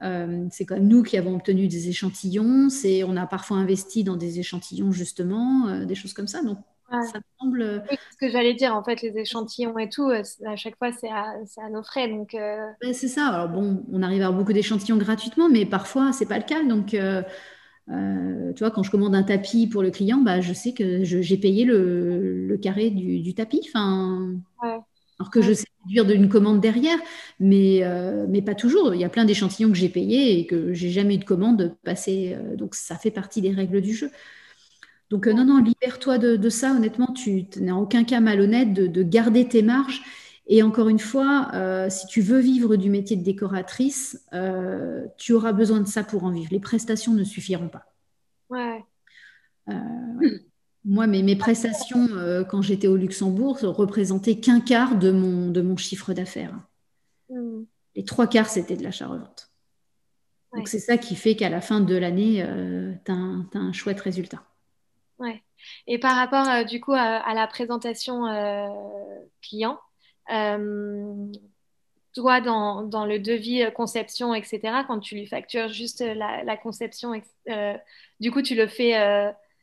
[0.02, 2.70] Euh, c'est quand même nous qui avons obtenu des échantillons.
[2.70, 6.42] C'est, on a parfois investi dans des échantillons justement, euh, des choses comme ça.
[6.42, 6.56] Donc
[6.90, 7.84] ça semble.
[7.90, 11.10] Oui, ce que j'allais dire, en fait, les échantillons et tout, à chaque fois, c'est
[11.10, 12.08] à, nos frais.
[12.08, 12.30] Donc.
[12.32, 13.26] Ben, c'est ça.
[13.26, 16.64] Alors bon, on arrive à avoir beaucoup d'échantillons gratuitement, mais parfois c'est pas le cas.
[16.64, 17.20] Donc euh,
[17.88, 21.36] tu vois, quand je commande un tapis pour le client, bah, je sais que j'ai
[21.36, 23.62] payé le, carré du, tapis.
[23.68, 26.98] Enfin, Alors que je sais réduire d'une commande derrière,
[27.40, 28.94] mais, euh, mais pas toujours.
[28.94, 31.74] Il y a plein d'échantillons que j'ai payés et que j'ai jamais eu de commande
[31.84, 32.34] passée.
[32.36, 34.10] Euh, donc, ça fait partie des règles du jeu.
[35.10, 36.72] Donc, non, non, libère-toi de, ça.
[36.72, 40.02] Honnêtement, tu n'es en aucun cas malhonnête de, de garder tes marges
[40.50, 45.34] et encore une fois, euh, si tu veux vivre du métier de décoratrice, euh, tu
[45.34, 46.48] auras besoin de ça pour en vivre.
[46.50, 47.84] Les prestations ne suffiront pas.
[48.48, 48.82] Ouais.
[49.68, 49.74] Euh,
[50.86, 52.08] moi, mes, prestations,
[52.48, 56.58] quand j'étais au Luxembourg, représentaient qu'un quart de mon, de mon chiffre d'affaires.
[57.28, 57.64] Hmm.
[57.94, 59.50] Les trois quarts, c'était de l'achat-revente.
[60.54, 62.42] Donc, c'est ça qui fait qu'à la fin de l'année,
[63.04, 64.42] tu as, un chouette résultat.
[65.18, 65.42] Ouais.
[65.86, 68.22] Et par rapport, du coup, à la présentation
[69.42, 69.78] client,
[72.14, 76.56] toi, dans, dans, le devis euh, conception, etc., quand tu lui factures juste la, la
[76.56, 77.12] conception,
[77.48, 77.76] euh,
[78.20, 78.94] du coup, tu le fais,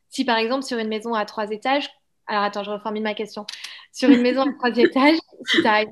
[0.09, 1.89] si par exemple, sur une maison à trois étages,
[2.27, 3.45] alors attends, je reformule ma question.
[3.91, 5.85] Sur une maison à trois étages, si tu as,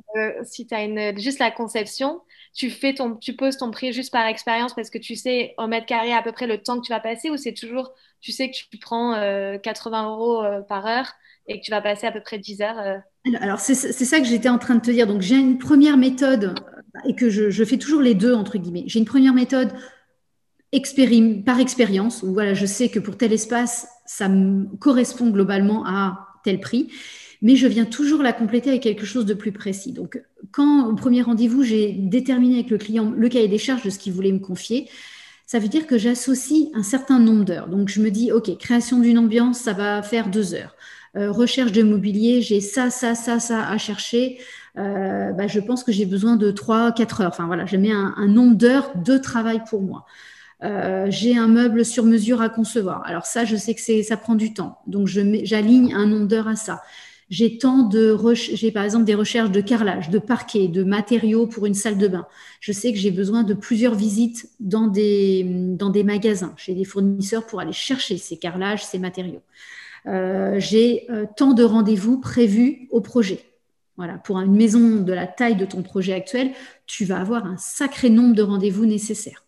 [0.43, 2.21] si as une, juste la conception,
[2.55, 5.67] tu, fais ton, tu poses ton prix juste par expérience parce que tu sais au
[5.67, 8.31] mètre carré à peu près le temps que tu vas passer ou c'est toujours, tu
[8.31, 9.13] sais que tu prends
[9.59, 11.13] 80 euros par heure
[11.47, 12.97] et que tu vas passer à peu près 10 heures euh.
[13.39, 15.07] Alors, c'est ça que j'étais en train de te dire.
[15.07, 18.83] Donc, j'ai une première méthode euh, et que je, fais toujours les deux, entre guillemets.
[18.87, 19.69] J'ai une première méthode
[21.45, 24.27] par expérience, où voilà, je sais que pour tel espace, ça
[24.79, 26.89] correspond globalement à tel prix,
[27.43, 29.91] mais je viens toujours la compléter avec quelque chose de plus précis.
[29.91, 30.19] Donc,
[30.51, 33.99] quand au premier rendez-vous, j'ai déterminé avec le client le cahier des charges de ce
[33.99, 34.89] qu'il voulait me confier,
[35.45, 37.67] ça veut dire que j'associe un certain nombre d'heures.
[37.67, 40.75] Donc, je me dis, OK, création d'une ambiance, ça va faire deux heures.
[41.15, 44.39] Euh, recherche de mobilier, j'ai ça, ça, ça, ça à chercher.
[44.77, 47.29] Euh, bah, je pense que j'ai besoin de 3-4 heures.
[47.29, 50.05] Enfin voilà, je mets un, nombre d'heures de travail pour moi.
[50.63, 53.03] Euh, j'ai un meuble sur mesure à concevoir.
[53.05, 54.79] Alors ça, je sais que ça prend du temps.
[54.87, 56.81] Donc j'aligne un nombre d'heures à ça.
[57.29, 61.65] J'ai tant de j'ai par exemple des recherches de carrelage, de parquet, de matériaux pour
[61.65, 62.27] une salle de bain.
[62.59, 66.83] Je sais que j'ai besoin de plusieurs visites dans des dans des magasins, chez des
[66.85, 69.41] fournisseurs pour aller chercher ces carrelages, ces matériaux.
[70.05, 73.39] J'ai tant de rendez-vous prévus au projet.
[73.95, 76.51] Voilà, pour une maison de la taille de ton projet actuel,
[76.87, 79.45] tu vas avoir un sacré nombre de rendez-vous nécessaires.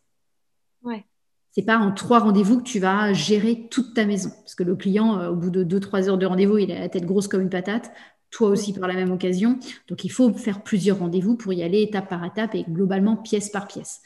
[0.83, 1.03] Ouais.
[1.51, 4.29] C'est pas en trois rendez-vous que tu vas gérer toute ta maison.
[4.41, 6.79] Parce que le client, euh, au bout de deux, trois heures de rendez-vous, il a
[6.79, 7.91] la tête grosse comme une patate.
[8.29, 9.57] Toi aussi par la même occasion.
[9.87, 13.49] Donc, il faut faire plusieurs rendez-vous pour y aller étape par étape et globalement pièce
[13.49, 14.01] par pièce.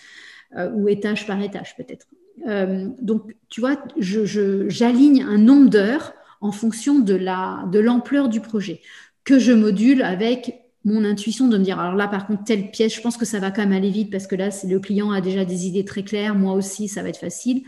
[0.56, 2.08] Euh, ou étage par étage peut-être.
[2.48, 8.82] Euh, donc, tu vois, j'aligne un nombre d'heures en fonction de l'ampleur du projet
[9.24, 12.96] que je module avec mon intuition de me dire, alors là, par contre, telle pièce,
[12.96, 15.22] je pense que ça va quand même aller vite parce que là, le client a
[15.22, 17.64] déjà des idées très claires, moi aussi, ça va être facile.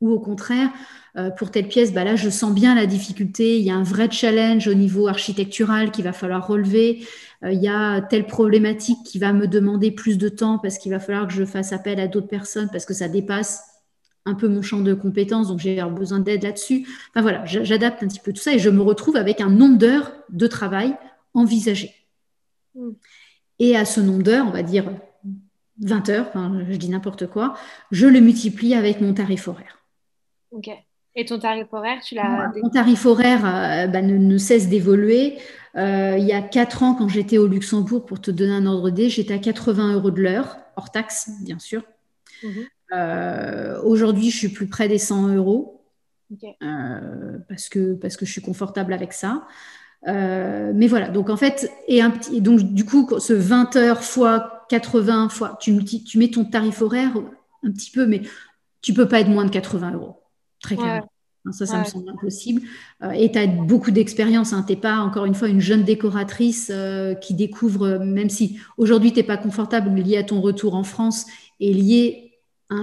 [0.00, 0.70] Ou au contraire,
[1.16, 3.82] euh, pour telle pièce, bah là, je sens bien la difficulté, il y a un
[3.82, 7.06] vrai challenge au niveau architectural qu'il va falloir relever,
[7.44, 10.90] euh, il y a telle problématique qui va me demander plus de temps parce qu'il
[10.90, 13.62] va falloir que je fasse appel à d'autres personnes parce que ça dépasse
[14.26, 16.86] un peu mon champ de compétences, donc j'ai besoin d'aide là-dessus.
[17.10, 19.78] Enfin voilà, j'adapte un petit peu tout ça et je me retrouve avec un nombre
[19.78, 20.94] d'heures de travail
[21.34, 21.92] envisagé.
[22.74, 22.92] Hmm.
[23.58, 24.90] Et à ce nombre d'heures, on va dire
[25.80, 26.30] 20 heures,
[26.68, 27.54] je dis n'importe quoi,
[27.90, 29.78] je le multiplie avec mon tarif horaire.
[30.50, 30.70] Ok.
[31.16, 35.38] Et ton tarif horaire, tu l'as Mon tarif horaire euh, bah, ne, cesse d'évoluer.
[35.76, 38.90] Euh, il y a 4 ans, quand j'étais au Luxembourg, pour te donner un ordre
[38.90, 41.82] d'idée, j'étais à 80 euros de l'heure, hors taxe, bien sûr.
[42.42, 42.66] Mhm.
[42.92, 45.82] Euh, aujourd'hui, je suis plus près des 100 euros
[46.62, 49.46] euh, parce, que, parce que je suis confortable avec ça.
[50.06, 54.04] Euh, mais voilà, donc en fait, et, un petit, donc du coup, ce 20 heures
[54.04, 57.12] fois 80 fois, tu, tu mets ton tarif horaire
[57.62, 58.22] un petit peu, mais
[58.82, 60.22] tu peux pas être moins de 80 euros,
[60.60, 61.10] très clairement.
[61.52, 62.62] Ça, ça me semble impossible.
[63.14, 64.54] et tu as beaucoup d'expérience.
[64.54, 64.64] Hein.
[64.66, 66.72] Tu n'es pas, encore une fois, une jeune décoratrice
[67.20, 71.26] qui découvre, même si aujourd'hui, tu n'es pas confortable lié à ton retour en France
[71.60, 72.23] et lié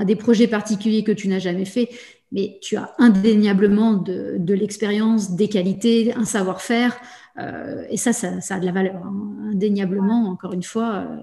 [0.06, 1.90] des projets particuliers que tu n'as jamais fait,
[2.32, 6.98] mais tu as indéniablement de, l'expérience, des qualités, un savoir-faire,
[7.40, 8.96] euh, et ça, ça, a de la valeur.
[8.96, 9.50] Hein.
[9.52, 11.18] Indéniablement, encore une fois, euh,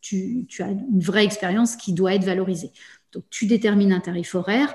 [0.00, 2.72] tu, as une vraie expérience qui doit être valorisée.
[3.12, 4.74] Donc, tu détermines un tarif horaire.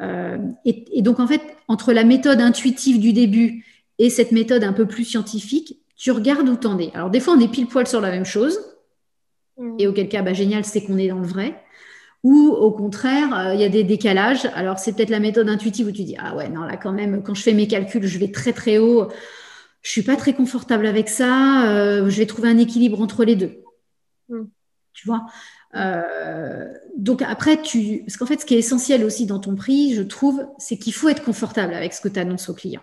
[0.00, 3.64] Euh, et, donc, en fait, entre la méthode intuitive du début
[3.98, 6.90] et cette méthode un peu plus scientifique, tu regardes où t'en es.
[6.94, 8.58] Alors, des fois, on est pile poil sur la même chose.
[9.58, 9.76] Mmh.
[9.78, 11.63] Et auquel cas, bah, génial, c'est qu'on est dans le vrai
[12.24, 14.46] ou au contraire, euh, il y a des décalages.
[14.54, 17.22] Alors, c'est peut-être la méthode intuitive où tu dis, ah ouais, non, là, quand même,
[17.22, 19.08] quand je fais mes calculs, je vais très, très haut.
[19.82, 21.70] Je suis pas très confortable avec ça.
[21.70, 23.62] Euh, je vais trouver un équilibre entre les deux.
[24.30, 24.44] Mm.
[24.94, 25.26] Tu vois?
[25.76, 29.94] Euh, donc après, tu, parce qu'en fait, ce qui est essentiel aussi dans ton prix,
[29.94, 32.82] je trouve, c'est qu'il faut être confortable avec ce que tu annonces au client.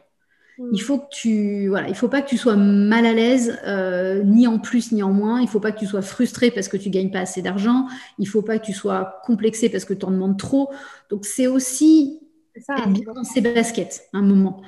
[0.73, 4.21] Il faut que tu, voilà, il faut pas que tu sois mal à l'aise, euh,
[4.23, 5.41] ni en plus ni en moins.
[5.41, 7.87] Il faut pas que tu sois frustré parce que tu gagnes pas assez d'argent.
[8.19, 10.69] Il faut pas que tu sois complexé parce que tu en demandes trop.
[11.09, 12.19] Donc c'est aussi
[12.55, 14.61] ça, être bien dans ses baskets un moment.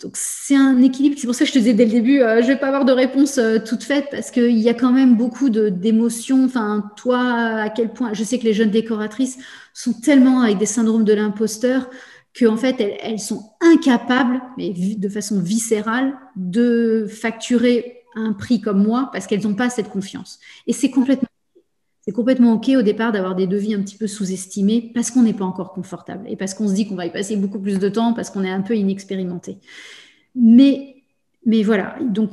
[0.00, 1.16] Donc c'est un équilibre.
[1.18, 2.84] C'est pour ça que je te disais dès le début, euh, je vais pas avoir
[2.84, 6.44] de réponse euh, toute faite parce qu'il y a quand même beaucoup d'émotions.
[6.44, 9.38] Enfin, toi, à quel point Je sais que les jeunes décoratrices
[9.72, 11.88] sont tellement avec des syndromes de l'imposteur
[12.36, 19.10] qu'en fait, elles, sont incapables, mais de façon viscérale, de facturer un prix comme moi
[19.12, 20.38] parce qu'elles n'ont pas cette confiance.
[20.66, 21.28] Et c'est complètement,
[22.00, 25.34] c'est complètement OK au départ d'avoir des devis un petit peu sous-estimés parce qu'on n'est
[25.34, 27.88] pas encore confortable et parce qu'on se dit qu'on va y passer beaucoup plus de
[27.88, 29.58] temps parce qu'on est un peu inexpérimenté.
[30.34, 31.02] Mais,
[31.44, 32.30] mais voilà, donc,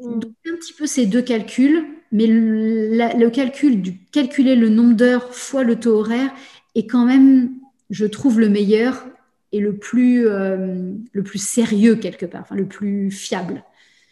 [0.00, 0.20] mm.
[0.46, 5.34] un petit peu ces deux calculs, mais le, le calcul du calculer le nombre d'heures
[5.34, 6.30] fois le taux horaire
[6.74, 7.50] est quand même
[7.90, 9.06] je trouve le meilleur
[9.52, 13.64] et le plus, euh, le plus sérieux quelque part, enfin, le plus fiable.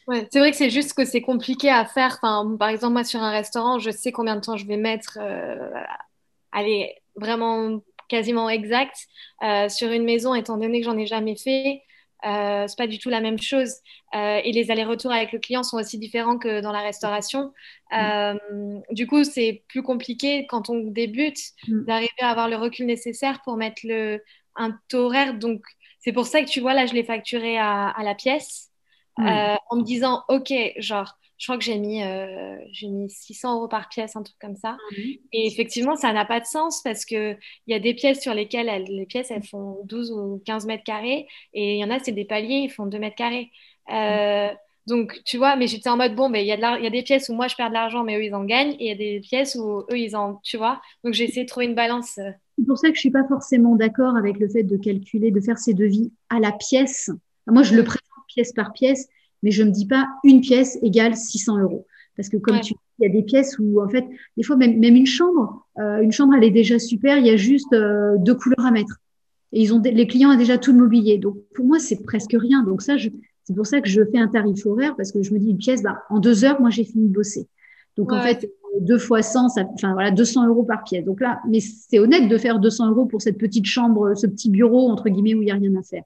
[0.06, 2.18] Ouais, c'est vrai que c'est juste que c'est compliqué à faire.
[2.22, 5.18] Enfin, par exemple, moi, sur un restaurant, je sais combien de temps je vais mettre.
[5.20, 5.70] Euh,
[6.52, 8.96] allez, vraiment quasiment exact.
[9.42, 11.82] Euh, sur une maison, étant donné que j'en ai jamais fait,
[12.24, 13.74] euh, c'est pas du tout la même chose.
[14.14, 17.52] Euh, et les allers-retours avec le client sont aussi différents que dans la restauration.
[17.92, 17.96] Mm.
[17.96, 21.84] Euh, du coup, c'est plus compliqué quand on débute mm.
[21.84, 24.22] d'arriver à avoir le recul nécessaire pour mettre le,
[24.56, 25.34] un taux horaire.
[25.34, 25.62] Donc,
[26.00, 28.70] c'est pour ça que tu vois, là, je l'ai facturé à, à, la pièce
[29.18, 33.68] en me disant, OK, genre, je crois que j'ai mis, euh, j'ai mis 600 euros
[33.68, 34.76] par pièce, un truc comme ça.
[34.78, 34.94] Ah
[35.32, 38.84] et effectivement, ça n'a pas de sens parce qu'il y a des pièces sur lesquelles
[38.88, 41.26] les pièces, elles font 12 ou 15 mètres carrés.
[41.52, 43.50] Et il y en a, c'est des paliers, ils font 2 mètres carrés.
[43.92, 44.48] Euh,
[44.86, 47.28] donc, tu vois, mais j'étais en mode, bon, il y, a y a des pièces
[47.28, 48.76] où moi, je perds de l'argent, mais eux, ils en gagnent.
[48.78, 50.80] Et il y a des pièces où eux, ils en, tu vois.
[51.04, 52.12] Donc, j'ai essayé de trouver une balance.
[52.14, 55.40] C'est pour ça que je suis pas forcément d'accord avec le fait de calculer, de
[55.40, 57.10] faire ces devis à la pièce.
[57.46, 59.08] Moi, je le présente pièce par pièce
[59.42, 61.86] mais je ne me dis pas une pièce égale 600 euros.
[62.16, 64.04] Parce que comme tu dis, il y a des pièces où, en fait,
[64.36, 67.30] des fois, même, même une chambre, euh, une chambre, elle est déjà super, il y
[67.30, 69.00] a juste euh, deux couleurs à mettre.
[69.52, 71.18] et ils ont les clients ont déjà tout le mobilier.
[71.18, 72.62] Donc pour moi, c'est presque rien.
[72.62, 72.94] Donc ça,
[73.44, 75.58] c'est pour ça que je fais un tarif horaire parce que je me dis une
[75.58, 77.48] pièce, bah, en deux heures, moi j'ai fini de bosser.
[77.96, 81.04] Donc en fait, deux fois 100, ça, enfin voilà, 200 euros par pièce.
[81.04, 84.50] Donc là, mais c'est honnête de faire 200 euros pour cette petite chambre, ce petit
[84.50, 86.02] bureau entre guillemets où il y a rien à faire.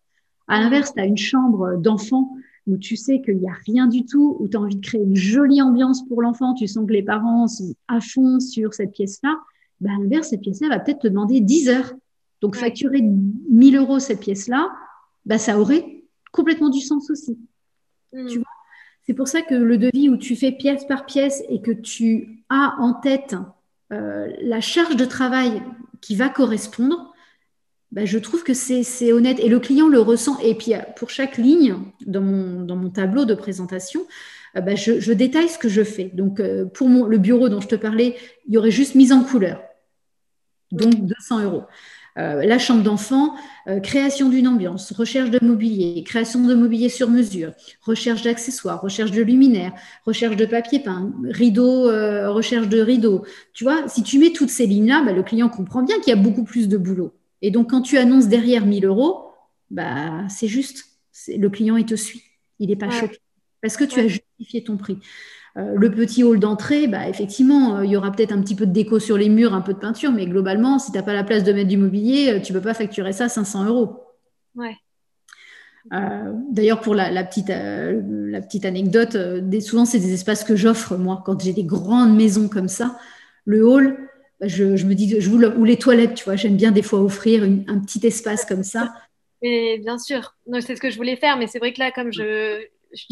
[0.46, 2.36] À l'inverse, tu as une chambre d'enfant
[2.72, 5.02] où tu sais qu'il n'y a rien du tout, où tu as envie de créer
[5.02, 8.92] une jolie ambiance pour l'enfant, tu sens que les parents sont à fond sur cette
[8.92, 9.38] pièce-là,
[9.80, 11.92] bah, à l'inverse, cette pièce-là va peut-être te demander 10 heures.
[12.40, 14.70] Donc, facturer 1000 euros cette pièce-là,
[15.26, 17.38] bah, ça aurait complètement du sens aussi.
[18.12, 18.26] Mm.
[18.26, 18.46] Tu vois?
[19.02, 22.44] C'est pour ça que le devis où tu fais pièce par pièce et que tu
[22.48, 23.34] as en tête
[23.92, 25.62] euh, la charge de travail
[26.00, 27.09] qui va correspondre,
[27.92, 30.38] bah, je trouve que c'est honnête et le client le ressent.
[30.40, 31.74] Et puis, pour chaque ligne
[32.06, 34.06] dans mon, dans mon tableau de présentation,
[34.56, 36.10] euh, bah, je, je, détaille ce que je fais.
[36.14, 39.12] Donc, euh, pour mon, le bureau dont je te parlais, il y aurait juste mise
[39.12, 39.60] en couleur,
[40.72, 41.64] donc 200 euros.
[42.18, 43.36] Euh, la chambre d'enfant,
[43.84, 49.22] création d'une ambiance, recherche de mobilier, création de mobilier sur mesure, recherche d'accessoires, recherche de
[49.22, 49.72] luminaires,
[50.04, 51.84] recherche de papier peint, rideau,
[52.32, 53.24] recherche de rideaux.
[53.54, 56.18] Tu vois, si tu mets toutes ces lignes-là, bah, le client comprend bien qu'il y
[56.18, 57.14] a beaucoup plus de boulot.
[57.42, 59.30] Et donc, quand tu annonces derrière 1000 euros,
[59.70, 60.86] bah, c'est juste.
[61.28, 62.22] Le client, il te suit.
[62.58, 63.18] Il n'est pas choqué.
[63.62, 64.98] Parce que tu as justifié ton prix.
[65.56, 68.66] Euh, le petit hall d'entrée, bah, effectivement, euh, il y aura peut-être un petit peu
[68.66, 71.12] de déco sur les murs, un peu de peinture, mais globalement, si tu n'as pas
[71.12, 74.04] la place de mettre du mobilier, euh, tu ne peux pas facturer ça 500 euros.
[74.54, 74.76] Ouais.
[76.50, 79.16] D'ailleurs, pour la, petite, la petite anecdote,
[79.60, 82.98] souvent, c'est des espaces que j'offre, moi, quand j'ai des grandes maisons comme ça.
[83.46, 83.96] Le hall,
[84.42, 87.78] je, me dis, je ou les toilettes, tu vois, j'aime bien des fois offrir un
[87.80, 88.92] petit espace comme ça.
[89.42, 92.12] Mais bien sûr, c'est ce que je voulais faire, mais c'est vrai que là, comme
[92.12, 93.04] je, je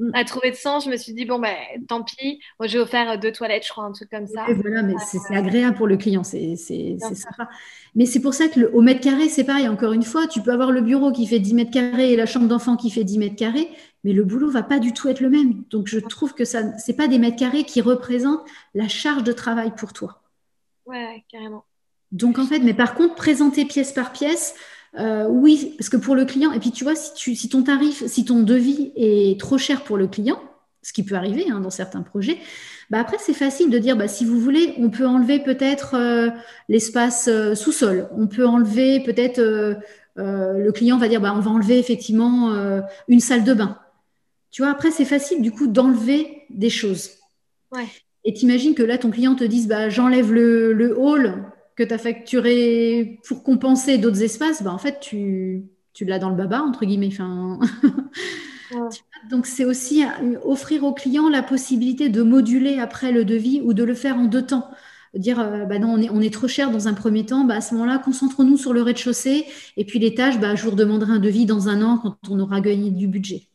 [0.00, 0.10] Mm.
[0.14, 1.54] à trouver de sens, je me suis dit, bon, ben,
[1.86, 2.40] tant pis.
[2.58, 4.46] Moi, j'ai offert deux toilettes, je crois, un truc comme ça.
[4.62, 7.50] voilà, mais c'est agréable pour le client, c'est sympa.
[7.94, 9.68] Mais c'est pour ça que le, au mètre carré, c'est pareil.
[9.68, 12.24] Encore une fois, tu peux avoir le bureau qui fait 10 mètres carrés et la
[12.24, 13.68] chambre d'enfant qui fait 10 mètres carrés,
[14.04, 15.62] mais le boulot va pas du tout être le même.
[15.70, 19.32] Donc, je trouve que ça, c'est pas des mètres carrés qui représentent la charge de
[19.32, 20.22] travail pour toi.
[20.86, 21.64] Ouais, carrément.
[22.12, 24.54] Donc, en fait, mais par contre, présenter pièce par pièce,
[24.98, 27.62] euh, oui, parce que pour le client, et puis tu vois, si, tu, si ton
[27.62, 30.40] tarif, si ton devis est trop cher pour le client,
[30.82, 32.38] ce qui peut arriver hein, dans certains projets,
[32.90, 36.30] bah après c'est facile de dire, bah, si vous voulez, on peut enlever peut-être euh,
[36.68, 39.40] l'espace euh, sous-sol, on peut enlever peut-être,
[40.16, 42.52] le client va dire, bah, on va enlever effectivement
[43.08, 43.78] une salle de bain.
[44.50, 47.10] Tu vois, après c'est facile du coup d'enlever des choses.
[47.72, 47.86] Ouais.
[48.24, 51.44] Et t'imagines que là, ton client te dise, bah, j'enlève le, le hall,
[51.76, 56.28] que tu as facturé pour compenser d'autres espaces, bah, en fait, tu, tu l'as dans
[56.28, 57.08] le baba, entre guillemets.
[57.12, 57.58] Enfin,
[59.30, 60.02] Donc, c'est aussi
[60.44, 64.24] offrir au client la possibilité de moduler après le devis ou de le faire en
[64.26, 64.70] deux temps.
[65.14, 67.56] Dire, euh, bah non, on est, on est trop cher dans un premier temps, bah
[67.56, 69.44] à ce moment-là, concentrons-nous sur le rez-de-chaussée
[69.76, 72.38] et puis les tâches, bah, je vous redemanderai un devis dans un an quand on
[72.38, 73.49] aura gagné du budget.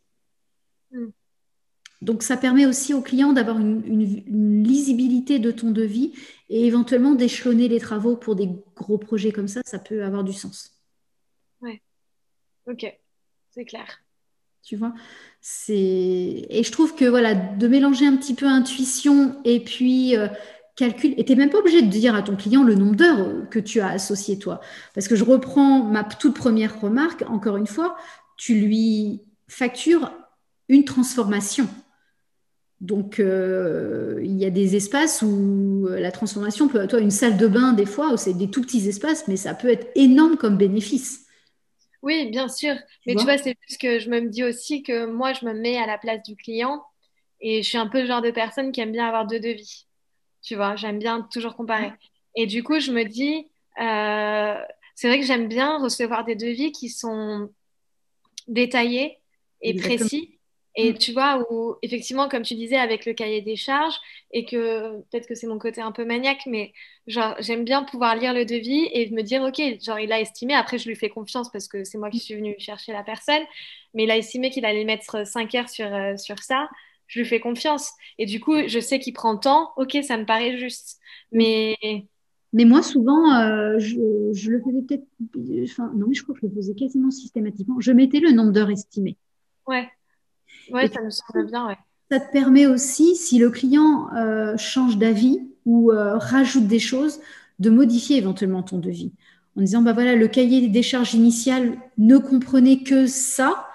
[2.05, 6.13] Donc, ça permet aussi au client d'avoir une, une, lisibilité de ton devis
[6.49, 10.33] et éventuellement d'échelonner les travaux pour des gros projets comme ça, ça peut avoir du
[10.33, 10.79] sens.
[11.61, 11.81] Ouais.
[12.67, 12.85] Ok,
[13.49, 14.01] c'est clair.
[14.63, 14.93] Tu vois,
[15.41, 20.27] c'est et je trouve que voilà, de mélanger un petit peu intuition et puis euh,
[20.75, 21.13] calcul.
[21.17, 23.59] Et tu n'es même pas obligé de dire à ton client le nombre d'heures que
[23.59, 24.61] tu as associé toi.
[24.93, 27.95] Parce que je reprends ma toute première remarque, encore une fois,
[28.37, 30.11] tu lui factures
[30.69, 31.67] une transformation.
[32.81, 37.37] Donc, euh, il y a des espaces où euh, la transformation peut, toi, une salle
[37.37, 40.57] de bain, des fois, c'est des tout petits espaces, mais ça peut être énorme comme
[40.57, 41.25] bénéfice.
[42.03, 42.75] Oui, bien sûr.
[43.07, 45.77] mais tu vois, c'est plus que je me dis aussi que moi, je me mets
[45.77, 46.83] à la place du client
[47.41, 49.87] et je suis un peu le genre de personne qui aime bien avoir deux devis.
[50.43, 51.91] Tu vois, j'aime bien toujours comparer.
[52.35, 53.47] Et du coup, je me dis,
[53.81, 54.61] euh,
[54.93, 57.49] c'est vrai que j'aime bien recevoir des devis qui sont
[58.47, 59.17] détaillés
[59.61, 60.34] et précis
[60.75, 60.97] et mm.
[60.97, 63.95] tu vois, où effectivement, comme tu disais, avec le cahier des charges,
[64.31, 66.73] et que peut-être que c'est mon côté un peu maniaque, mais
[67.07, 70.53] genre, j'aime bien pouvoir lire le devis et me dire, OK, genre, il a estimé,
[70.53, 73.43] après, je lui fais confiance parce que c'est moi qui suis venue chercher la personne,
[73.93, 76.69] mais il a estimé qu'il allait mettre 5 heures sur, euh, sur ça,
[77.07, 77.91] je lui fais confiance.
[78.17, 80.99] Et du coup, je sais qu'il prend temps, OK, ça me paraît juste.
[81.31, 81.75] Mais.
[82.53, 83.97] Mais moi, souvent, euh, je,
[84.31, 85.05] je, le faisais peut-être.
[85.63, 87.81] Enfin, non, mais je crois que je le faisais quasiment systématiquement.
[87.81, 89.17] Je mettais le nombre d'heures estimées.
[89.67, 89.89] Ouais.
[90.71, 91.75] Oui, ça me semble bien,
[92.11, 97.19] Ça te permet aussi, si le client euh, change d'avis ou euh, rajoute des choses,
[97.59, 99.13] de modifier éventuellement ton devis.
[99.57, 103.67] En disant, bah voilà, le cahier des charges initiales ne comprenait que ça.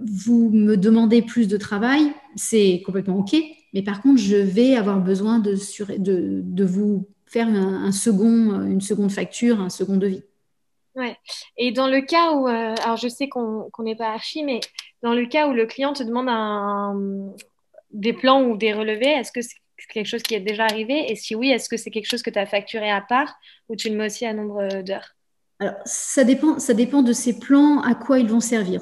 [0.00, 3.34] Vous me demandez plus de travail, c'est complètement OK.
[3.72, 5.56] Mais par contre, je vais avoir besoin de,
[5.98, 10.22] de, de vous faire un, second, une seconde facture, un second devis.
[10.94, 11.16] Ouais.
[11.56, 14.60] Et dans le cas où, euh, alors je sais qu'on n'est pas archi, mais
[15.04, 17.34] dans le cas où le client te demande
[17.92, 19.56] des plans ou des relevés, est-ce que c'est
[19.92, 21.12] quelque chose qui est déjà arrivé?
[21.12, 23.36] Et si oui, est-ce que c'est quelque chose que tu as facturé à part
[23.68, 25.14] ou tu le mets aussi à nombre d'heures?
[25.60, 28.80] Alors, ça dépend, ça dépend de ces plans, à quoi ils vont servir.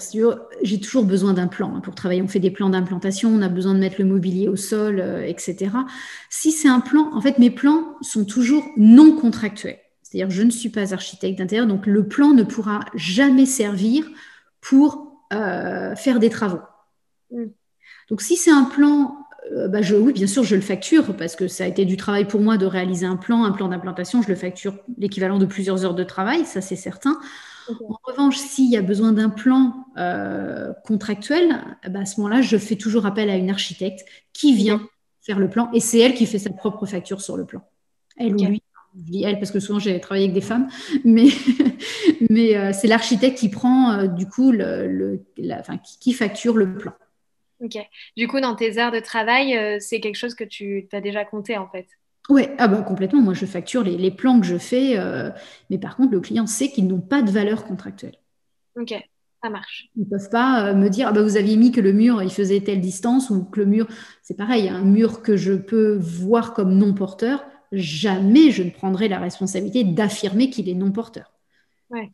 [0.63, 2.23] J'ai toujours besoin d'un plan hein, pour travailler.
[2.23, 5.27] On fait des plans d'implantation, on a besoin de mettre le mobilier au sol, euh,
[5.27, 5.71] etc.
[6.31, 9.81] Si c'est un plan, en fait, mes plans sont toujours non contractuels.
[10.03, 14.09] C'est-à-dire, je ne suis pas architecte d'intérieur, donc le plan ne pourra jamais servir
[14.61, 16.61] pour euh, faire des travaux.
[17.31, 17.47] Mm.
[18.11, 19.17] Donc, si c'est un plan
[19.51, 22.27] euh, bah, oui, bien sûr, je le facture parce que ça a été du travail
[22.27, 24.23] pour moi de réaliser un plan, un plan d'implantation.
[24.23, 27.19] Je le facture l'équivalent de plusieurs heures de travail, ça c'est certain.
[27.69, 32.57] En revanche, s'il y a besoin d'un plan euh, contractuel, bah, à ce moment-là, je
[32.57, 34.81] fais toujours appel à une architecte qui vient
[35.21, 37.63] faire le plan et c'est elle qui fait sa propre facture sur le plan.
[38.17, 38.63] Elle ou lui.
[38.95, 40.69] Je dis elle parce que souvent j'ai travaillé avec des femmes,
[41.05, 41.29] mais,
[42.31, 45.21] mais euh, c'est l'architecte qui prend du coup le,
[46.01, 46.93] qui facture le plan.
[47.63, 47.79] Ok.
[48.17, 51.25] Du coup, dans tes heures de travail, euh, c'est quelque chose que tu as déjà
[51.25, 51.87] compté en fait?
[52.29, 53.21] Oui, ah bah, complètement.
[53.21, 55.31] Moi, je facture les, plans que je fais, euh,
[55.71, 58.17] mais par contre, le client sait qu'ils n'ont pas de valeur contractuelle.
[58.77, 58.95] Ok,
[59.43, 59.89] ça marche.
[59.97, 62.23] Ils ne peuvent pas euh, me dire ah bah, vous aviez mis que le mur
[62.23, 63.87] il faisait telle distance ou que le mur,
[64.23, 69.09] c'est pareil, un mur que je peux voir comme non porteur, jamais je ne prendrai
[69.09, 71.32] la responsabilité d'affirmer qu'il est non porteur.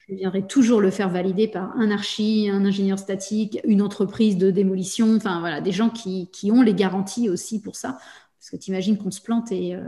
[0.08, 4.50] Je viendrai toujours le faire valider par un archi, un ingénieur statique, une entreprise de
[4.50, 7.98] démolition, enfin voilà, des gens qui, ont les garanties aussi pour ça.
[8.38, 9.82] Parce que tu imagines qu'on se plante et euh,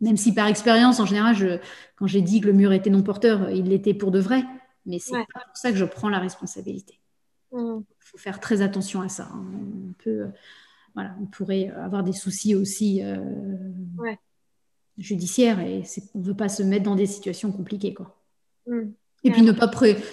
[0.00, 1.60] même si par expérience, en général,
[1.96, 4.44] quand j'ai dit que le mur était non porteur, il l'était pour de vrai,
[4.86, 7.00] mais c'est pas pour ça que je prends la responsabilité.
[7.52, 9.28] Il faut faire très attention à ça.
[9.32, 9.44] Hein.
[9.88, 10.26] On peut,
[10.94, 13.16] voilà, on pourrait avoir des soucis aussi euh,
[14.98, 15.82] judiciaires et
[16.14, 17.94] on ne veut pas se mettre dans des situations compliquées.
[17.94, 18.16] Quoi.
[18.66, 18.90] Mm.
[19.26, 19.70] Et puis ne pas,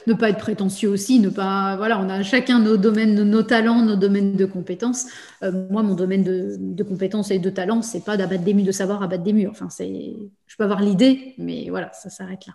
[0.08, 3.84] ne pas être prétentieux aussi, ne pas voilà, on a chacun nos domaines, nos talents,
[3.84, 5.08] nos domaines de compétences.
[5.44, 8.72] Euh, moi, mon domaine de, compétences et de talents, c'est pas d'abattre des murs, de
[8.72, 9.52] savoir abattre des murs.
[9.52, 10.16] Enfin, c'est,
[10.48, 12.54] je peux avoir l'idée, mais voilà, ça s'arrête là.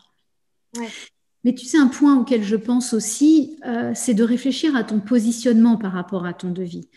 [1.45, 4.99] Mais tu sais, un point auquel je pense aussi, euh, c'est de réfléchir à ton
[4.99, 6.89] positionnement par rapport à ton devis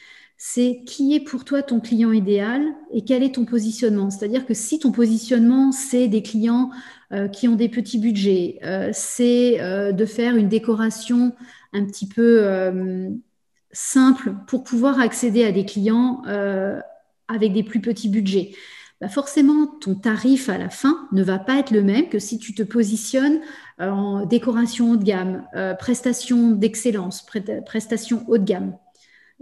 [0.41, 2.63] c'est qui est pour toi ton client idéal
[2.93, 4.09] et quel est ton positionnement.
[4.09, 6.71] C'est-à-dire que si ton positionnement, c'est des clients
[7.11, 11.35] euh, qui ont des petits budgets, euh, c'est euh, de faire une décoration
[11.73, 12.41] un petit peu
[13.71, 16.23] simple pour pouvoir accéder à des clients
[17.27, 18.53] avec des plus petits budgets.
[19.01, 22.39] Bah forcément, ton tarif à la fin ne va pas être le même que si
[22.39, 23.39] tu te positionnes
[23.77, 25.45] en décoration haut de gamme,
[25.77, 27.23] prestation d'excellence,
[27.65, 28.73] prestation haut de gamme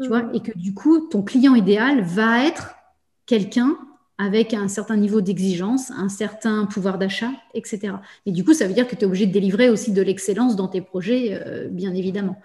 [0.02, 0.36] tu vois, mm.
[0.36, 2.76] et que du coup, ton client idéal va être
[3.26, 3.78] quelqu'un
[4.18, 7.94] avec un certain niveau d'exigence, un certain pouvoir d'achat, etc.
[8.26, 10.56] Et du coup, ça veut dire que tu es obligé de délivrer aussi de l'excellence
[10.56, 12.40] dans tes projets, euh, bien évidemment.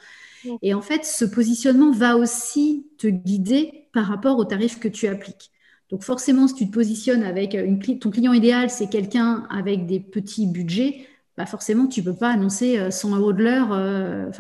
[0.44, 0.50] Mm.
[0.62, 5.06] Et en fait, ce positionnement va aussi te guider par rapport au tarif que tu
[5.08, 5.50] appliques.
[5.90, 10.00] Donc forcément, si tu te positionnes avec une, ton client idéal, c'est quelqu'un avec des
[10.00, 13.72] petits budgets, bah forcément, tu ne peux pas annoncer 100 euh, euros de l'heure.
[13.72, 14.30] Euh,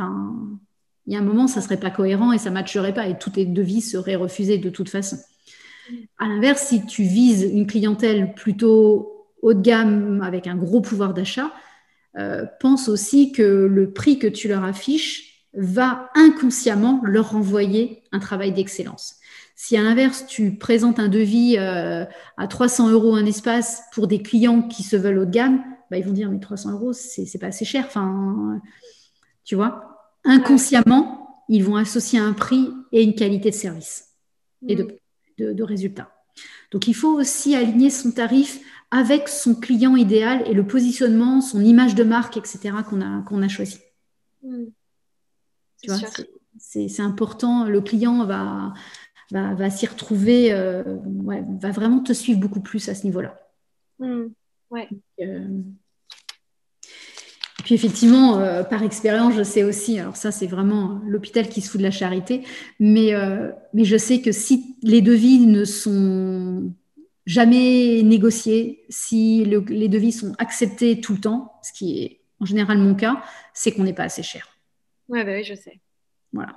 [1.06, 3.08] il y a un moment, ça ne serait pas cohérent et ça ne matcherait pas
[3.08, 5.16] et tous tes devis seraient refusés de toute façon.
[6.18, 11.12] À l'inverse, si tu vises une clientèle plutôt haut de gamme avec un gros pouvoir
[11.12, 11.52] d'achat,
[12.18, 18.20] euh, pense aussi que le prix que tu leur affiches va inconsciemment leur renvoyer un
[18.20, 19.16] travail d'excellence.
[19.56, 22.04] Si à l'inverse, tu présentes un devis euh,
[22.36, 25.98] à 300 euros un espace pour des clients qui se veulent haut de gamme, bah,
[25.98, 27.84] ils vont dire mais 300 euros, c'est pas assez cher.
[27.86, 28.60] Enfin,
[29.44, 29.91] tu vois?
[30.24, 34.08] Inconsciemment, ils vont associer un prix et une qualité de service
[34.66, 34.98] et de,
[35.38, 35.62] mm.
[35.62, 36.12] résultat.
[36.70, 38.60] Donc il faut aussi aligner son tarif
[38.90, 43.42] avec son client idéal et le positionnement, son image de marque, etc., qu'on a, qu'on
[43.42, 43.78] a choisi.
[44.42, 44.66] Mm.
[46.58, 47.64] c'est important.
[47.64, 48.72] Le client va,
[49.30, 50.98] va, s'y retrouver, euh,
[51.60, 53.38] va vraiment te suivre beaucoup plus à ce niveau-là.
[53.98, 54.26] Mm.
[54.70, 54.88] Ouais.
[55.20, 55.48] Euh,
[57.62, 61.70] puis effectivement, euh, par expérience, je sais aussi, alors ça c'est vraiment l'hôpital qui se
[61.70, 62.42] fout de la charité,
[62.80, 66.72] mais, euh, mais je sais que si les devis ne sont
[67.26, 72.78] jamais négociés, si les devis sont acceptés tout le temps, ce qui est en général
[72.78, 73.22] mon cas,
[73.54, 74.48] c'est qu'on n'est pas assez cher.
[75.08, 75.80] Ouais, bah oui, je sais.
[76.32, 76.56] Voilà.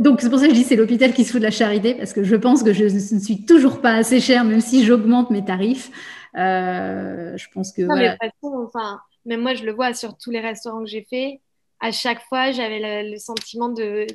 [0.00, 1.94] Donc c'est pour ça que je dis c'est l'hôpital qui se fout de la charité,
[1.94, 5.30] parce que je pense que je ne suis toujours pas assez cher, même si j'augmente
[5.30, 5.90] mes tarifs.
[6.36, 7.82] Euh, je pense que...
[7.82, 11.40] Non, mais enfin même moi, je le vois sur tous les restaurants que j'ai fait.
[11.80, 14.06] À chaque fois, j'avais le, sentiment de,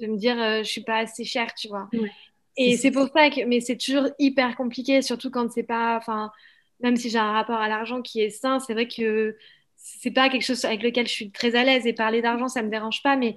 [0.00, 1.88] de, me dire, euh, je suis pas assez chère, tu vois.
[2.56, 6.32] et c'est pour ça que, mais c'est toujours hyper compliqué, surtout quand c'est pas, enfin,
[6.80, 9.36] même si j'ai un rapport à l'argent qui est sain, c'est vrai que
[9.76, 12.62] c'est pas quelque chose avec lequel je suis très à l'aise et parler d'argent ça
[12.62, 13.36] me dérange pas mais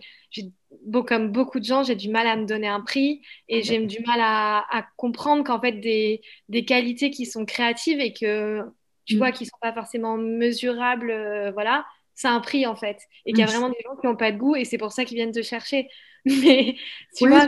[0.88, 3.78] bon, comme beaucoup de gens j'ai du mal à me donner un prix et j'ai
[3.86, 8.64] du mal à, comprendre qu'en fait des, des, qualités qui sont créatives et que
[9.06, 9.18] tu mm.
[9.18, 11.86] vois qui sont pas forcément mesurables euh, voilà
[12.16, 13.50] c'est un prix en fait et qu'il y a mm.
[13.50, 15.42] vraiment des gens qui n'ont pas de goût et c'est pour ça qu'ils viennent te
[15.42, 15.90] chercher
[16.26, 16.76] mais
[17.16, 17.48] tu vois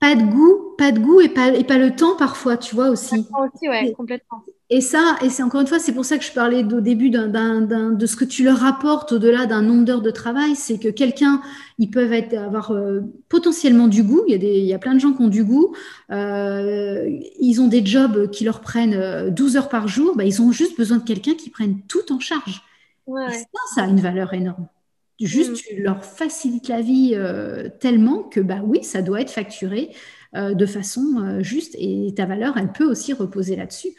[0.00, 2.88] pas de goût, pas de goût et pas, et pas le temps parfois, tu vois
[2.88, 3.14] aussi.
[3.14, 4.44] aussi ouais, complètement.
[4.74, 7.10] Et ça, et c'est encore une fois, c'est pour ça que je parlais au début
[7.10, 11.42] de ce que tu leur apportes au-delà d'un nombre d'heures de travail, c'est que quelqu'un,
[11.78, 14.22] ils peuvent être, avoir euh, potentiellement du goût.
[14.26, 15.76] Il y, a des, il y a plein de gens qui ont du goût.
[16.10, 17.06] Euh,
[17.38, 20.16] ils ont des jobs qui leur prennent 12 euh, heures par jour.
[20.16, 22.62] Bah, ils ont juste besoin de quelqu'un qui prenne tout en charge.
[23.08, 24.68] Et ça, ça a une valeur énorme.
[25.20, 25.54] Juste, mm.
[25.56, 29.90] tu leur facilites la vie euh, tellement que, bah oui, ça doit être facturé
[30.34, 33.90] de façon juste et ta valeur, elle peut aussi reposer là-dessus.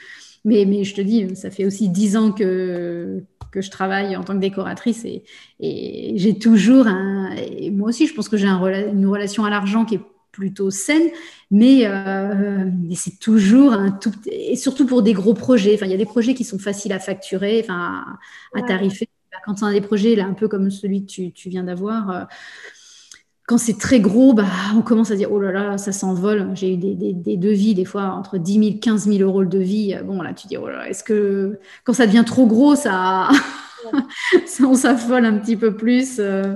[0.46, 4.24] Mais, mais je te dis, ça fait aussi dix ans que, que je travaille en
[4.24, 5.24] tant que décoratrice et,
[5.60, 7.32] et j'ai toujours un.
[7.36, 10.72] Et moi aussi, je pense que j'ai un, une relation à l'argent qui est plutôt
[10.72, 11.10] saine,
[11.52, 14.12] mais, mais c'est toujours un tout.
[14.26, 15.76] Et surtout pour des gros projets.
[15.76, 18.04] Enfin, il y a des projets qui sont faciles à facturer, enfin,
[18.54, 19.08] à, tarifer
[19.46, 22.24] quand on a des projets, là, un peu comme celui que tu, viens d'avoir, euh,
[23.46, 26.52] quand c'est très gros, bah, on commence à dire oh là là, ça s'envole.
[26.56, 29.96] J'ai eu des, devis, des fois, entre 10 000 15 000 euros le devis.
[30.06, 33.30] Bon, là, tu dis oh là là, est-ce que quand ça devient trop gros, ça,
[34.46, 36.54] ça on s'affole un petit peu plus euh.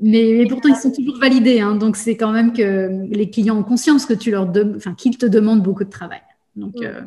[0.00, 1.60] mais, pourtant, ils sont toujours validés.
[1.60, 5.18] Hein, donc, c'est quand même que les clients ont conscience que tu leur enfin, qu'ils
[5.18, 6.22] te demandent beaucoup de travail.
[6.54, 7.02] Donc, euh,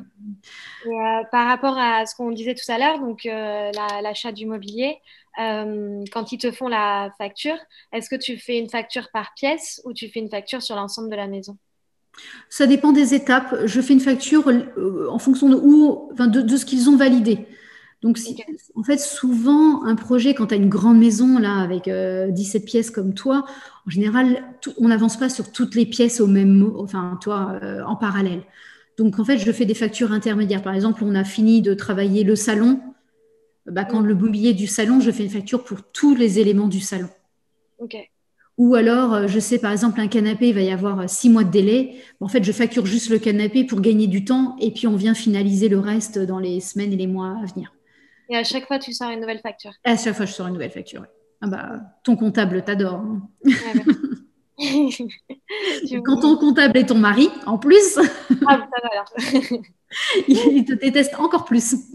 [0.86, 3.72] euh, par rapport à ce qu'on disait tout à l'heure, donc euh,
[4.02, 4.98] l'achat du mobilier,
[5.38, 7.56] quand ils te font la facture,
[7.94, 11.10] est-ce que tu fais une facture par pièce ou tu fais une facture sur l'ensemble
[11.10, 11.58] de la maison?
[12.50, 13.56] Ça dépend des étapes.
[13.66, 14.52] Je fais une facture
[15.10, 17.46] en fonction de, où, de, ce qu'ils ont validé.
[18.02, 18.18] Donc,
[18.76, 22.92] en fait, souvent, un projet, quand tu as une grande maison, là, avec 17 pièces
[22.92, 23.46] comme toi,
[23.88, 24.44] en général,
[24.78, 28.42] on n'avance pas sur toutes les pièces au même, enfin, toi, en parallèle.
[29.00, 30.62] Donc, en fait, je fais des factures intermédiaires.
[30.62, 32.82] Par exemple, on a fini de travailler le salon.
[33.66, 36.82] Bah, quand le mobilier du salon, je fais une facture pour tous les éléments du
[36.82, 37.08] salon.
[38.58, 41.30] Ou alors, euh, je sais, par exemple, un canapé, il va y avoir euh, six
[41.30, 41.96] mois de délai.
[42.20, 45.14] En fait, je facture juste le canapé pour gagner du temps et puis on vient
[45.14, 47.74] finaliser le reste dans les semaines et les mois à venir.
[48.30, 49.72] Et à chaque fois, tu sors une nouvelle facture?
[49.86, 51.06] À chaque fois, je sors une nouvelle facture.
[51.40, 52.96] Ah bah, ton comptable t'adore.
[52.96, 53.22] Hein.
[56.06, 57.98] Quand ton comptable est ton mari, en plus,
[58.46, 58.68] ah,
[60.28, 61.76] il te déteste encore plus.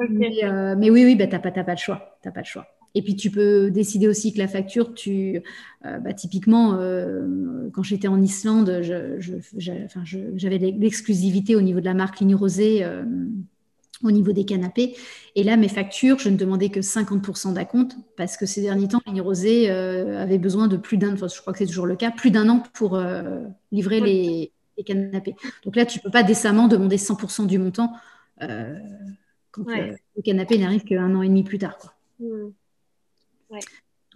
[0.00, 2.18] Euh, mais, oui, oui, bah, tu n'as pas, pas, le choix.
[2.22, 2.66] pas le choix.
[2.94, 5.42] Et puis tu peux décider aussi que la facture, tu,
[5.84, 8.80] euh, bah, typiquement, euh, quand j'étais en Islande,
[9.56, 12.86] j'avais l'exclusivité au niveau de la marque Ligne Rosée
[14.02, 14.96] au niveau des canapés.
[15.34, 19.00] Et là, mes factures, je ne demandais que 50% d'acompte parce que ces derniers temps,
[19.06, 21.96] Ligne Rosée euh, avait besoin de plus d'un, enfin, je crois que c'est toujours le
[21.96, 23.40] cas, plus d'un an pour euh,
[23.72, 24.52] livrer les,
[24.84, 25.34] canapés.
[25.64, 27.92] Donc là, tu ne peux pas décemment demander 100% du montant
[28.42, 28.78] euh,
[29.50, 31.78] quand le canapé n'arrive qu'un an et demi plus tard.
[31.78, 31.94] Quoi.
[32.20, 32.50] Mmh.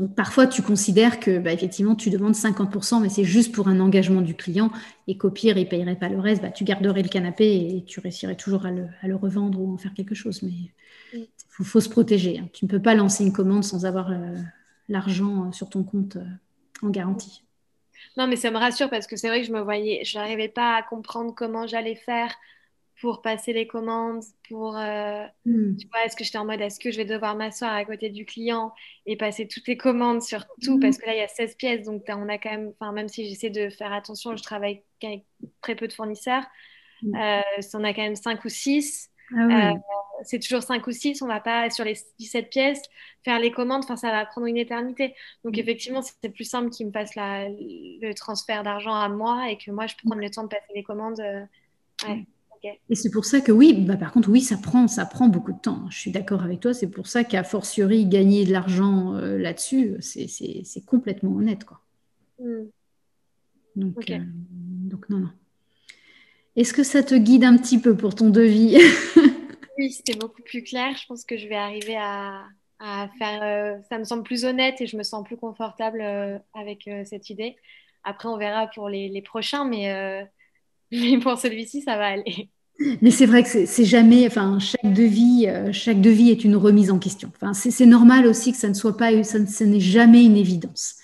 [0.01, 3.81] Donc parfois, tu considères que bah, effectivement, tu demandes 50%, mais c'est juste pour un
[3.81, 4.71] engagement du client
[5.07, 6.41] et qu'au pire, il ne payerait pas le reste.
[6.41, 9.93] Bah, tu garderais le canapé et tu réussirais toujours à le, revendre ou en faire
[9.93, 10.43] quelque chose.
[10.43, 10.73] Mais
[11.13, 12.39] il faut, se protéger.
[12.39, 12.49] Hein.
[12.55, 14.37] Tu ne peux pas lancer une commande sans avoir euh,
[14.89, 16.25] l'argent euh, sur ton compte euh,
[16.81, 17.43] en garantie.
[18.17, 20.49] Non, mais ça me rassure parce que c'est vrai que je me voyais, je n'arrivais
[20.49, 22.35] pas à comprendre comment j'allais faire
[23.01, 25.77] pour passer les commandes, pour, euh, hmm.
[25.77, 28.11] tu vois, est-ce que j'étais en mode, est-ce que je vais devoir m'asseoir à côté
[28.11, 28.73] du client
[29.07, 30.81] et passer toutes les commandes sur tout, hmm.
[30.81, 33.09] parce que là, il y a 16 pièces, donc on a quand même, enfin, même
[33.09, 35.25] si j'essaie de faire attention, je travaille avec
[35.63, 36.45] très peu de fournisseurs,
[37.03, 37.15] mm.
[37.15, 39.11] euh, on a quand même 5 ou 6.
[39.33, 39.75] Ah euh,
[40.25, 42.83] c'est toujours 5 ou 6, on va pas sur les 17 pièces
[43.25, 45.15] faire les commandes, enfin ça va prendre une éternité.
[45.45, 45.61] Donc hmm.
[45.61, 49.71] effectivement, c'est plus simple qu'ils me fassent la, le transfert d'argent à moi et que
[49.71, 51.21] moi je prenne le temps de passer les commandes.
[52.07, 52.27] ouais.
[52.63, 55.53] Et c'est pour ça que oui, bah par contre, oui, ça prend, ça prend beaucoup
[55.53, 55.89] de temps.
[55.91, 56.75] Je suis d'accord avec toi.
[56.75, 61.65] C'est pour ça qu'à fortiori, gagner de l'argent euh, là-dessus, c'est complètement honnête.
[61.65, 61.81] Quoi.
[62.39, 62.67] Hmm.
[63.77, 65.31] Donc, euh, donc, non, non.
[66.57, 68.79] Est-ce que ça te guide un petit peu pour ton devis?
[69.79, 70.95] Oui, c'était beaucoup plus clair.
[70.95, 72.45] Je pense que je vais arriver à,
[72.81, 73.43] à faire.
[73.43, 76.03] Euh, ça me semble plus honnête et je me sens plus confortable
[76.53, 77.57] avec cette idée.
[78.05, 80.29] Après, on verra pour les, les prochains, mais
[80.93, 82.49] mais pour celui-ci, ça va aller.
[83.03, 86.91] Mais c'est vrai que c'est jamais, enfin, chaque devis, euh, chaque devis est une remise
[86.91, 87.31] en question.
[87.37, 90.97] Enfin, c'est normal aussi que ça ne soit pas, ça n'est jamais une évidence.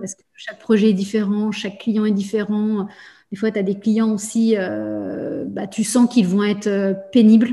[0.00, 2.86] Parce que chaque projet est différent, chaque client est différent.
[3.30, 6.94] Des fois, tu as des clients aussi, euh, bah, tu sens qu'ils vont être euh,
[7.12, 7.50] pénibles.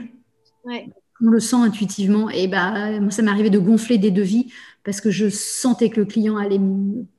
[0.65, 2.29] on le sent intuitivement.
[2.29, 4.51] Et bah, moi, ça m'est arrivé de gonfler des devis
[4.83, 6.59] parce que je sentais que le client allait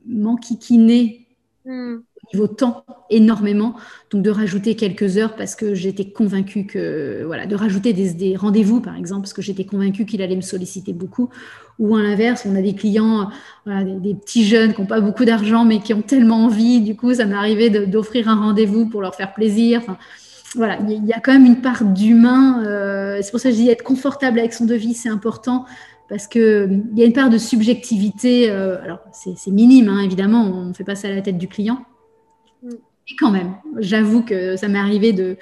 [0.07, 1.27] m'enquiquiner
[1.65, 1.97] mm.
[2.33, 3.75] Au niveau temps énormément.
[4.11, 8.81] Donc, de rajouter quelques heures parce que j'étais convaincue que, voilà, de rajouter des, rendez-vous,
[8.81, 11.31] par exemple, parce que j'étais convaincue qu'il allait me solliciter beaucoup.
[11.79, 13.31] Ou à l'inverse, on a des clients,
[13.67, 16.81] des, petits jeunes qui n'ont pas beaucoup d'argent, mais qui ont tellement envie.
[16.81, 19.83] Du coup, ça m'est arrivé d'offrir un rendez-vous pour leur faire plaisir.
[20.55, 22.63] Voilà, il y a quand même une part d'humain.
[22.65, 25.65] Euh, c'est pour ça que je dis être confortable avec son devis, c'est important
[26.09, 28.51] parce qu'il y a une part de subjectivité.
[28.51, 31.49] Euh, alors, c'est minime, hein, évidemment, on ne fait pas ça à la tête du
[31.49, 31.85] client.
[33.09, 35.37] Et quand même, j'avoue que ça m'est arrivé de,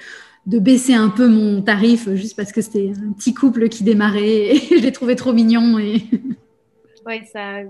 [0.45, 4.55] de, baisser un peu mon tarif juste parce que c'était un petit couple qui démarrait
[4.55, 5.79] et je l'ai trouvé trop mignon.
[5.79, 6.03] Et...
[7.05, 7.63] Oui, ça.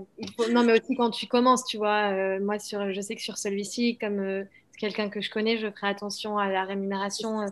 [0.52, 2.12] Non, mais aussi quand tu commences, tu vois.
[2.12, 4.44] Euh, moi, sur, je sais que sur celui-ci, comme
[4.78, 7.46] quelqu'un que je connais, je ferai attention à la rémunération euh,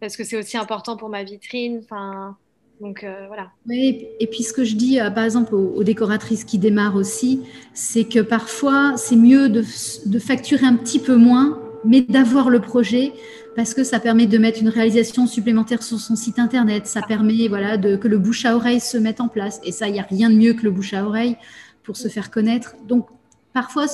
[0.00, 1.80] parce que c'est aussi important pour ma vitrine.
[1.82, 2.36] Enfin,
[2.80, 3.50] donc euh, voilà.
[3.66, 7.42] Oui, et puis ce que je dis, euh, par exemple, aux, décoratrices qui démarrent aussi,
[7.72, 9.64] c'est que parfois c'est mieux de,
[10.06, 13.12] de, facturer un petit peu moins, mais d'avoir le projet
[13.54, 16.86] parce que ça permet de mettre une réalisation supplémentaire sur son site internet.
[16.86, 19.60] Ça permet voilà que le bouche à oreille se mette en place.
[19.64, 21.36] Et ça, il n'y a rien de mieux que le bouche à oreille
[21.82, 22.74] pour se faire connaître.
[22.86, 23.08] Donc
[23.52, 23.86] parfois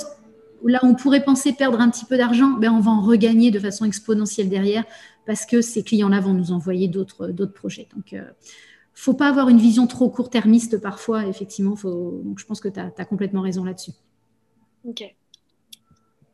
[0.64, 3.58] là on pourrait penser perdre un petit peu d'argent, ben on va en regagner de
[3.58, 4.84] façon exponentielle derrière
[5.26, 7.88] parce que ces clients-là vont nous envoyer d'autres projets.
[7.94, 8.24] Donc, euh,
[8.94, 11.76] faut pas avoir une vision trop court-termiste parfois, effectivement.
[11.76, 13.92] Je pense que tu as, complètement raison là-dessus.
[14.84, 15.14] Ok.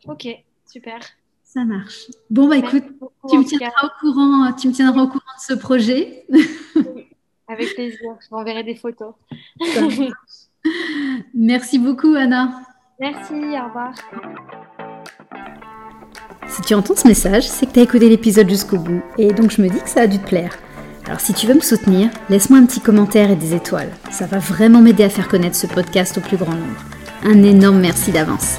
[0.07, 0.27] Ok,
[0.67, 1.01] super.
[1.49, 2.09] Ça marche.
[2.29, 2.85] Bon, bah écoute,
[3.31, 6.27] tu me, tiendras au courant, tu me tiendras au courant de ce projet.
[7.49, 8.17] avec plaisir.
[8.21, 9.15] Je m'enverrai des photos.
[11.35, 12.61] Merci beaucoup, Anna.
[13.01, 13.95] Merci, au revoir.
[16.49, 19.51] Si tu entends ce message, c'est que tu as écouté l'épisode jusqu'au bout, et donc
[19.51, 20.55] je me dis que ça a dû te plaire.
[21.07, 23.91] Alors si tu veux me soutenir, laisse-moi un petit commentaire et des étoiles.
[24.11, 26.85] Ça va vraiment m'aider à faire connaître ce podcast au plus grand nombre.
[27.23, 28.59] Un énorme merci d'avance.